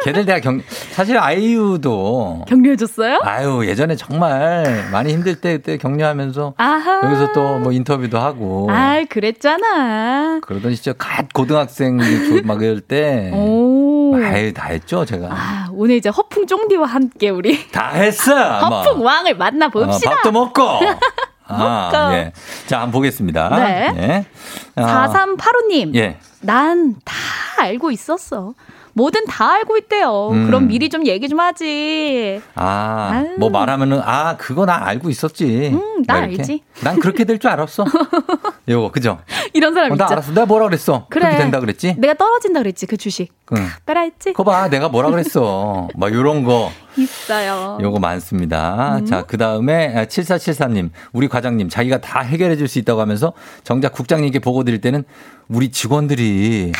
[0.04, 0.60] 걔들 내가 경,
[0.92, 2.44] 사실 아이유도.
[2.48, 3.20] 격려해줬어요?
[3.22, 6.54] 아유, 예전에 정말 많이 힘들 때 그때 격려하면서.
[6.56, 7.00] 아하.
[7.04, 8.68] 여기서 또 뭐 인터뷰도 하고.
[8.70, 10.40] 아, 그랬잖아.
[10.40, 11.98] 그러던 시절 갓 고등학생
[12.44, 13.30] 막 이럴 때.
[13.34, 14.16] 오.
[14.16, 15.28] 아유, 다 했죠, 제가.
[15.30, 17.68] 아, 오늘 이제 허풍 쫑디와 함께 우리.
[17.70, 18.58] 다 했어!
[18.58, 20.10] 허풍 왕을 만나 봅시다.
[20.10, 20.62] 어, 밥도 먹고.
[21.46, 22.10] 아.
[22.14, 22.32] 예.
[22.66, 23.48] 자, 한번 보겠습니다.
[23.56, 23.92] 네.
[23.96, 24.24] 예.
[24.76, 25.94] 아, 4385님.
[25.96, 26.18] 예.
[26.42, 27.14] 난 다
[27.58, 28.54] 알고 있었어.
[28.92, 30.30] 뭐든 다 알고 있대요.
[30.32, 30.46] 음.
[30.46, 32.40] 그럼 미리 좀 얘기 좀 하지.
[32.54, 33.36] 아, 아유.
[33.38, 35.70] 뭐 말하면은, 아, 그거 나 알고 있었지.
[35.72, 36.14] 음, 나.
[36.14, 36.62] 알지.
[36.82, 37.84] 난 그렇게 될 줄 알았어.
[38.68, 39.18] 요거, 그죠?
[39.52, 40.12] 이런 사람 어, 나 있죠.
[40.12, 40.32] 알았어.
[40.32, 41.06] 내가 뭐라 그랬어?
[41.08, 41.26] 그래.
[41.26, 41.94] 그렇게 된다 그랬지?
[41.98, 43.32] 내가 떨어진다 그랬지, 그 주식.
[43.56, 43.66] 응.
[43.84, 44.32] 따라 했지?
[44.32, 45.88] 그거 봐, 내가 뭐라 그랬어.
[45.94, 46.70] 막 요런 거.
[47.34, 47.78] 있어요.
[47.80, 48.98] 요거 많습니다.
[48.98, 49.06] 음.
[49.06, 53.32] 자, 그 다음에 7473님, 우리 과장님, 자기가 다 해결해 줄 수 있다고 하면서
[53.64, 55.02] 정작 국장님께 보고 드릴 때는
[55.48, 56.70] 우리 직원들이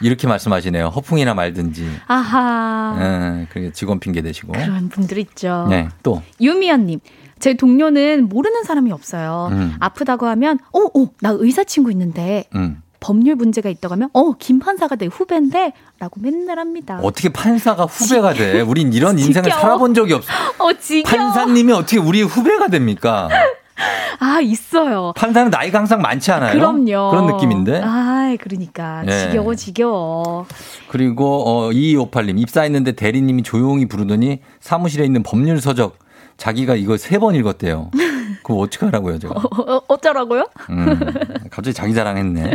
[0.00, 0.86] 이렇게 말씀하시네요.
[0.88, 1.88] 허풍이나 말든지.
[2.06, 2.96] 아하.
[3.00, 4.52] 예, 그게 직원 핑계 대시고.
[4.52, 5.66] 그런 분들 있죠.
[5.68, 6.22] 네, 또.
[6.40, 7.00] 유미연님.
[7.40, 9.48] 제 동료는 모르는 사람이 없어요.
[9.52, 9.74] 음.
[9.80, 12.80] 아프다고 하면, 어, 어, 나 의사 친구 있는데, 음.
[13.00, 17.00] 법률 문제가 있다고 하면, 어, 김 판사가 내 후배인데, 라고 맨날 합니다.
[17.02, 18.60] 어떻게 판사가 후배가 돼?
[18.60, 19.60] 우린 이런 인생을 지겨워.
[19.60, 20.30] 살아본 적이 없어.
[20.58, 21.16] 어, 지겨워.
[21.32, 23.28] 판사님이 어떻게 우리 후배가 됩니까?
[24.20, 25.14] 아, 있어요.
[25.16, 26.52] 판사는 나이가 항상 많지 않아요?
[26.52, 27.10] 그럼요.
[27.10, 27.80] 그런 느낌인데.
[27.82, 29.02] 아, 그러니까.
[29.06, 29.28] 네.
[29.30, 30.46] 지겨워, 지겨워.
[30.88, 35.98] 그리고 어 2258님 입사했는데 대리님이 조용히 부르더니 사무실에 있는 법률 서적
[36.36, 37.90] 자기가 이거 세 번 읽었대요.
[38.42, 39.34] 그거 어떻게 하라고요, 제가?
[39.40, 40.46] 어, 어, 어쩌라고요?
[40.70, 41.00] 음,
[41.50, 42.52] 갑자기 자기 자랑했네.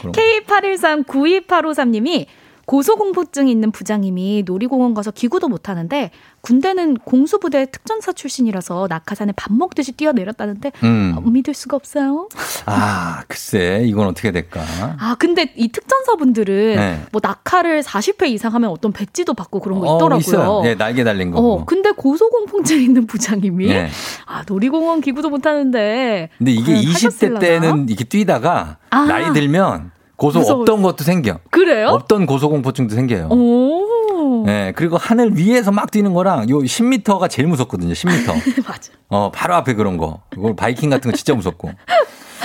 [0.00, 0.12] 그럼.
[0.12, 2.26] K81392853님이
[2.66, 6.10] 고소공포증 있는 부장님이 놀이공원 가서 기구도 못 하는데
[6.40, 11.14] 군대는 공수부대 특전사 출신이라서 낙하산에 밥 먹듯이 뛰어내렸다는데 음.
[11.16, 12.28] 어, 믿을 수가 없어요.
[12.66, 14.60] 아, 글쎄, 이건 어떻게 될까?
[14.98, 17.02] 아 근데 이 특전사 분들은 네.
[17.12, 20.18] 뭐 낙하를 40회 이상 하면 어떤 배지도 받고 그런 거 어, 있더라고요.
[20.18, 20.62] 있어요.
[20.64, 21.38] 예, 날개 달린 거.
[21.38, 23.88] 어, 근데 고소공포증 있는 부장님이 네.
[24.26, 27.38] 아 놀이공원 기구도 못 하는데 근데 이게 과연 20대 하셨을라나?
[27.38, 29.04] 때는 이렇게 뛰다가 아.
[29.04, 30.60] 나이 들면 고소 무서워.
[30.60, 31.38] 없던 것도 생겨.
[31.50, 31.88] 그래요?
[31.88, 33.28] 없던 고소공포증도 생겨요.
[33.30, 34.44] 오.
[34.46, 37.92] 네, 그리고 하늘 위에서 막 뛰는 거랑 요 10m가 제일 무섭거든요.
[37.92, 38.64] 10m.
[38.66, 38.92] 맞아.
[39.08, 40.20] 어, 바로 앞에 그런 거.
[40.30, 41.70] 그걸 바이킹 같은 거 진짜 무섭고.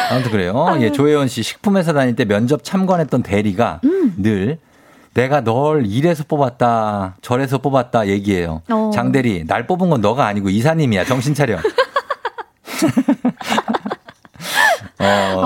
[0.10, 0.78] 아무튼 그래요.
[0.82, 4.16] 예, 조혜원 씨 식품회사 다닐 때 면접 참관했던 대리가 음.
[4.18, 4.58] 늘
[5.14, 8.62] 내가 널 이래서 뽑았다, 저래서 뽑았다 얘기해요.
[8.70, 8.92] 어.
[8.94, 11.06] 장대리, 날 뽑은 건 너가 아니고 이사님이야.
[11.06, 11.58] 정신 차려.
[15.04, 15.40] 어,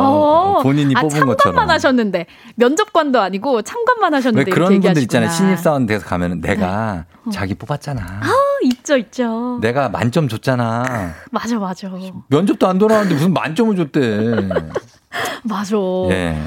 [0.60, 0.60] 어.
[0.64, 1.70] 본인이 아, 뽑은 참관만 것처럼.
[1.70, 2.26] 하셨는데
[2.56, 5.02] 면접관도 아니고 참관만 왜 하셨는데 그런 분들.
[5.04, 5.30] 있잖아요.
[5.30, 7.30] 신입사원 돼서 가면은 내가 어.
[7.32, 8.02] 자기 뽑았잖아.
[8.02, 8.30] 아
[8.64, 9.60] 있죠 있죠.
[9.62, 11.14] 내가 만점 줬잖아.
[11.32, 11.90] 맞아 맞아
[12.28, 14.50] 면접도 안 돌아왔는데 무슨 만점을 줬대.
[15.44, 15.76] 맞아.
[16.10, 16.38] 예.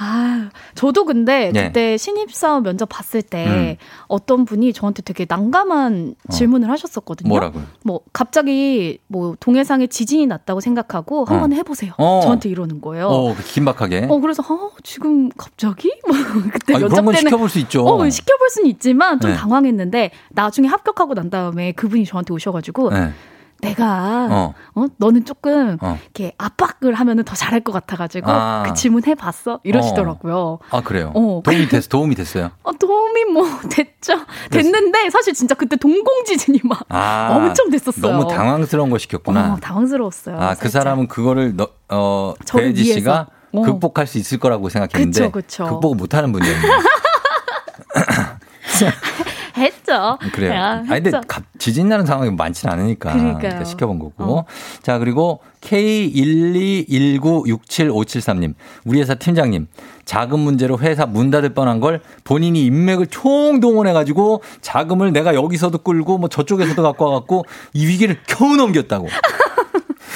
[0.00, 1.64] 아 저도 근데 예.
[1.66, 3.76] 그때 신입사원 면접 봤을 때 음.
[4.06, 7.28] 어떤 분이 저한테 되게 난감한 질문을 하셨었거든요.
[7.28, 7.64] 뭐라고요?
[7.82, 11.92] 뭐 갑자기 뭐 동해상에 지진이 났다고 생각하고 한번 해보세요.
[11.98, 12.20] 어.
[12.22, 13.08] 저한테 이러는 거예요.
[13.08, 14.06] 어, 긴박하게.
[14.08, 15.92] 어, 그래서, 어, 지금 갑자기?
[16.06, 16.16] 뭐,
[16.52, 17.30] 그때 아니, 면접 그런 건 때는.
[17.30, 17.84] 시켜볼 수 있죠.
[17.86, 19.36] 어, 시켜볼 수는 있지만 좀 네.
[19.36, 23.12] 당황했는데, 나중에 합격하고 난 다음에 그분이 저한테 오셔가지고, 네.
[23.60, 24.54] 내가, 어.
[24.74, 24.86] 어.
[24.98, 25.98] 너는 조금, 어.
[26.04, 28.62] 이렇게 압박을 하면은 더 잘할 것 같아가지고, 아.
[28.66, 29.60] 그 질문 해봤어?
[29.64, 30.58] 이러시더라고요.
[30.70, 31.12] 아, 그래요?
[31.14, 31.42] 어.
[31.44, 32.50] 도움이 됐, 도움이 됐어요.
[32.62, 34.14] 어, 도움이 뭐, 됐죠.
[34.50, 37.30] 됐는데, 사실 진짜 그때 동공지진이 막 아.
[37.32, 38.12] 엄청 됐었어요.
[38.12, 39.54] 너무 당황스러운 거 시켰구나.
[39.54, 40.36] 어, 당황스러웠어요.
[40.36, 40.82] 아, 그 살짝.
[40.82, 42.84] 사람은 그거를, 너, 어, 배지.
[42.84, 43.62] 씨가 어.
[43.62, 45.20] 극복할 수 있을 거라고 생각했는데.
[45.20, 45.64] 그쵸, 그쵸.
[45.64, 46.72] 극복 못 하는 분이었네요.
[49.58, 50.18] 했죠.
[50.32, 50.50] 그래요.
[50.50, 51.20] 내가 아니, 근데
[51.58, 53.12] 지진 나는 상황이 많지는 않으니까.
[53.12, 53.50] 그러니까요.
[53.50, 54.14] 일단 시켜본 거고.
[54.18, 54.44] 어.
[54.82, 58.54] 자, 그리고 K121967573님.
[58.84, 59.66] 우리 회사 팀장님.
[60.04, 66.28] 자금 문제로 회사 문 닫을 뻔한 걸 본인이 인맥을 총동원해가지고 자금을 내가 여기서도 끌고 뭐
[66.28, 69.08] 저쪽에서도 갖고 와갖고 이 위기를 겨우 넘겼다고.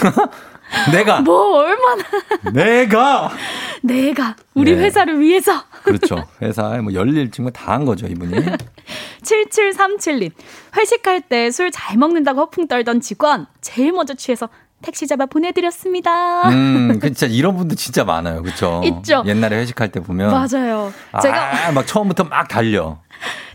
[0.93, 1.21] 내가.
[1.21, 2.03] 뭐, 얼마나.
[2.53, 3.31] 내가.
[3.83, 4.83] 내가 우리 네.
[4.85, 6.25] 회사를 위해서 그렇죠.
[6.41, 8.33] 회사에 뭐 열일 정말 다 한 거죠, 이분이.
[9.23, 10.31] 7737님
[10.77, 14.49] 회식할 때 술 잘 먹는다고 허풍 떨던 직원 제일 먼저 취해서
[14.83, 16.49] 택시 잡아 보내드렸습니다.
[16.51, 18.43] 음, 그 진짜 이런 분들 진짜 많아요.
[18.43, 18.81] 그렇죠?
[18.85, 19.23] 있죠.
[19.27, 20.93] 옛날에 회식할 때 보면 맞아요.
[21.23, 22.99] 제가 아, 막 처음부터 막 달려.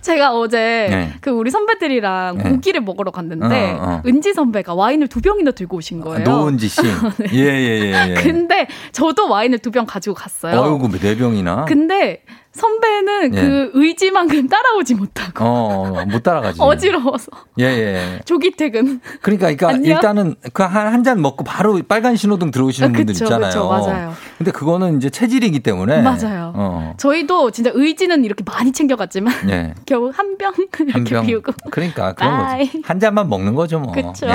[0.07, 1.13] 제가 어제 네.
[1.19, 2.49] 그 우리 선배들이랑 네.
[2.51, 4.01] 고기를 먹으러 갔는데 어, 어.
[4.05, 6.23] 은지 선배가 와인을 두 병이나 들고 오신 거예요.
[6.23, 6.81] 노은지 씨.
[7.19, 7.27] 네.
[7.33, 8.09] 예, 예, 예.
[8.11, 8.13] 예.
[8.15, 10.59] 근데 저도 와인을 두 병 가지고 갔어요.
[10.61, 11.65] 어이구, 네 병이나.
[11.65, 12.21] 근데
[12.53, 13.41] 선배는 예.
[13.41, 16.59] 그 의지만큼 따라오지 못하고 어, 못 따라가지.
[16.59, 17.27] 어지러워서
[17.59, 18.19] 예, 예.
[18.25, 18.99] 조기 퇴근.
[19.21, 19.91] 그러니까, 그러니까 안녕?
[19.97, 23.49] 일단은 그 한 한 잔 먹고 바로 빨간 신호등 들어오시는 아, 분들 그쵸, 있잖아요.
[23.51, 24.13] 그쵸, 맞아요.
[24.39, 26.01] 근데 그거는 이제 체질이기 때문에.
[26.01, 26.53] 맞아요.
[26.55, 26.93] 어.
[26.97, 29.73] 저희도 진짜 의지는 이렇게 많이 챙겨갔지만 예.
[29.97, 31.25] 겨우 한병 한 이렇게 병.
[31.25, 32.65] 비우고 그러니까 그런 바이.
[32.67, 32.81] 거지.
[32.85, 33.91] 한 잔만 먹는 거죠, 뭐.
[33.91, 34.27] 그쵸.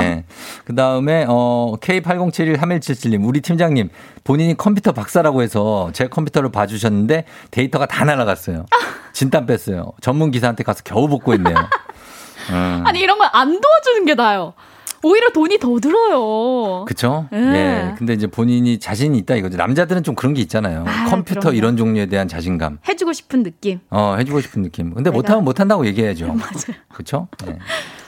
[0.65, 3.89] 그 다음에, 어, K80713177님, 우리 팀장님,
[4.23, 8.65] 본인이 컴퓨터 박사라고 해서 제 컴퓨터를 봐 주셨는데 데이터가 다 날아갔어요.
[9.13, 9.91] 진땀 뺐어요.
[10.01, 11.55] 전문 기사한테 가서 겨우 복구했네요.
[12.51, 12.83] 음.
[12.87, 14.53] 아니 이런 걸 안 도와주는 게 나아요.
[15.03, 16.85] 오히려 돈이 더 들어요.
[16.85, 17.27] 그쵸?
[17.33, 17.37] 예.
[17.37, 17.95] 예.
[17.97, 19.57] 근데 이제 본인이 자신이 있다 이거죠.
[19.57, 20.85] 남자들은 좀 그런 게 있잖아요.
[20.87, 21.57] 아, 컴퓨터 그럼요.
[21.57, 22.79] 이런 종류에 대한 자신감.
[22.87, 23.79] 해주고 싶은 느낌.
[23.89, 24.93] 어, 해주고 싶은 느낌.
[24.93, 26.27] 근데 내가- 못하면 못한다고 얘기해야죠.
[26.33, 26.77] 맞아요.
[26.93, 27.27] 그쵸?
[27.47, 27.57] 예.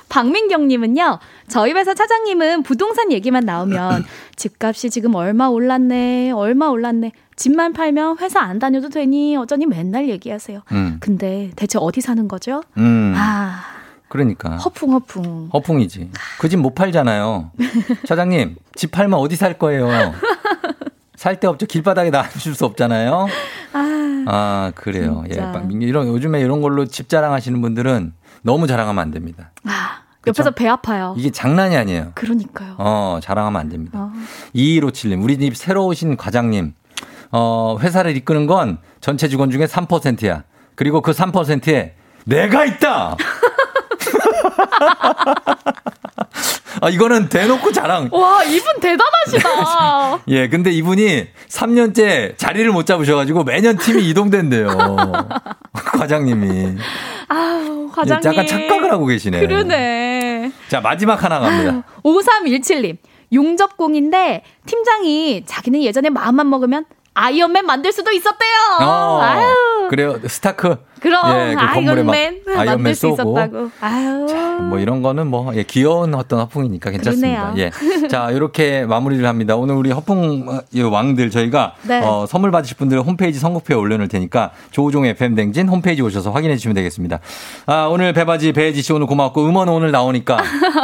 [0.08, 1.20] 박민경님은요,
[1.50, 4.06] 저희 회사 차장님은 부동산 얘기만 나오면
[4.38, 7.12] 집값이 지금 얼마 올랐네, 얼마 올랐네.
[7.36, 10.62] 집만 팔면 회사 안 다녀도 되니 어쩌니 맨날 얘기하세요.
[10.72, 10.98] 음.
[11.02, 12.64] 근데 대체 어디 사는 거죠?
[12.78, 13.14] 음.
[13.18, 13.60] 아,
[14.08, 14.58] 그러니까.
[14.58, 15.50] 허풍 허풍.
[15.54, 16.12] 허풍이지.
[16.40, 17.52] 그 집 못 팔잖아요.
[18.08, 19.90] 차장님, 집 팔면 어디 살 거예요?
[21.16, 21.66] 살 데 없죠.
[21.66, 23.28] 길바닥에 놔줄 수 없잖아요.
[23.74, 25.24] 아, 아, 그래요.
[25.30, 25.34] 예.
[25.34, 25.48] 진짜.
[25.48, 28.14] 막 이런, 요즘에 이런 걸로 집 자랑하시는 분들은
[28.44, 29.52] 너무 자랑하면 안 됩니다.
[29.66, 30.42] 아 그쵸?
[30.42, 31.14] 옆에서 배 아파요.
[31.18, 32.12] 이게 장난이 아니에요.
[32.16, 32.76] 그러니까요.
[32.78, 34.00] 어, 자랑하면 안 됩니다.
[34.00, 34.12] 어.
[34.56, 36.74] 2157님, 우리 집 새로 오신 과장님.
[37.32, 40.44] 어, 회사를 이끄는 건 전체 직원 중에 3%야.
[40.76, 41.96] 그리고 그 3%에
[42.26, 43.18] 내가 있다!
[46.82, 48.10] 아, 이거는 대놓고 자랑.
[48.12, 50.24] 와, 이분 대단하시다.
[50.28, 54.68] 예, 근데 이분이 3년째 자리를 못 잡으셔가지고 매년 팀이 이동된대요.
[55.74, 56.78] 과장님이.
[57.30, 58.32] 아우, 과장님.
[58.32, 59.40] 약간 착각을 하고 계시네.
[59.40, 60.52] 그러네.
[60.68, 61.84] 자, 마지막 하나 갑니다.
[62.04, 62.98] 5317님.
[63.34, 66.86] 용접공인데 팀장이 자기는 예전에 마음만 먹으면
[67.16, 68.52] 아이언맨 만들 수도 있었대요.
[68.82, 69.88] 어, 아유.
[69.90, 70.20] 그래요.
[70.28, 70.76] 스타크.
[71.00, 73.38] 그럼 예, 그 아이언맨 아이언맨 만들 수 쏘고.
[73.40, 73.72] 있었다고.
[73.80, 74.26] 아유.
[74.70, 77.52] 뭐 이런 거는 뭐 예, 귀여운 어떤 허풍이니까 괜찮습니다.
[77.54, 77.72] 그러네요.
[78.04, 78.08] 예.
[78.08, 79.56] 자, 이렇게 마무리를 합니다.
[79.56, 80.62] 오늘 우리 허풍
[80.92, 82.02] 왕들 저희가 네.
[82.04, 86.56] 어, 선물 받으실 분들 홈페이지 선곡표에 올려 놓을 테니까 조우종 FM 댕진 홈페이지 오셔서 확인해
[86.58, 87.20] 주시면 되겠습니다.
[87.68, 90.38] 아, 오늘 배바지 배혜지 씨 오늘 고맙고 음원 오늘 나오니까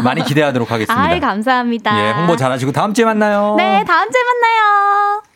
[0.04, 1.02] 많이 기대하도록 하겠습니다.
[1.04, 2.00] 아이, 감사합니다.
[2.00, 3.56] 예, 홍보 잘하시고 다음 주에 만나요.
[3.58, 5.31] 네, 다음 주에 만나요.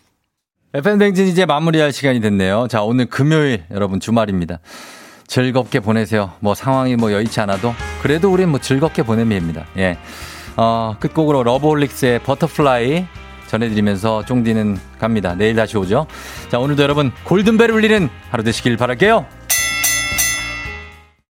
[0.76, 2.68] FM 댕진 이제 마무리할 시간이 됐네요.
[2.70, 4.60] 자, 오늘 금요일 여러분 주말입니다.
[5.26, 6.34] 즐겁게 보내세요.
[6.42, 9.66] 뭐 상황이 뭐 여의치 않아도 그래도 우린 뭐 즐겁게 보내면 됩니다.
[9.78, 9.98] 예.
[10.58, 13.06] 어, 끝곡으로 러브홀릭스의 버터플라이
[13.48, 15.34] 전해드리면서 쫑디는 갑니다.
[15.36, 16.08] 내일 다시 오죠.
[16.50, 19.26] 자, 오늘도 여러분 골든벨 울리는 하루 되시길 바랄게요.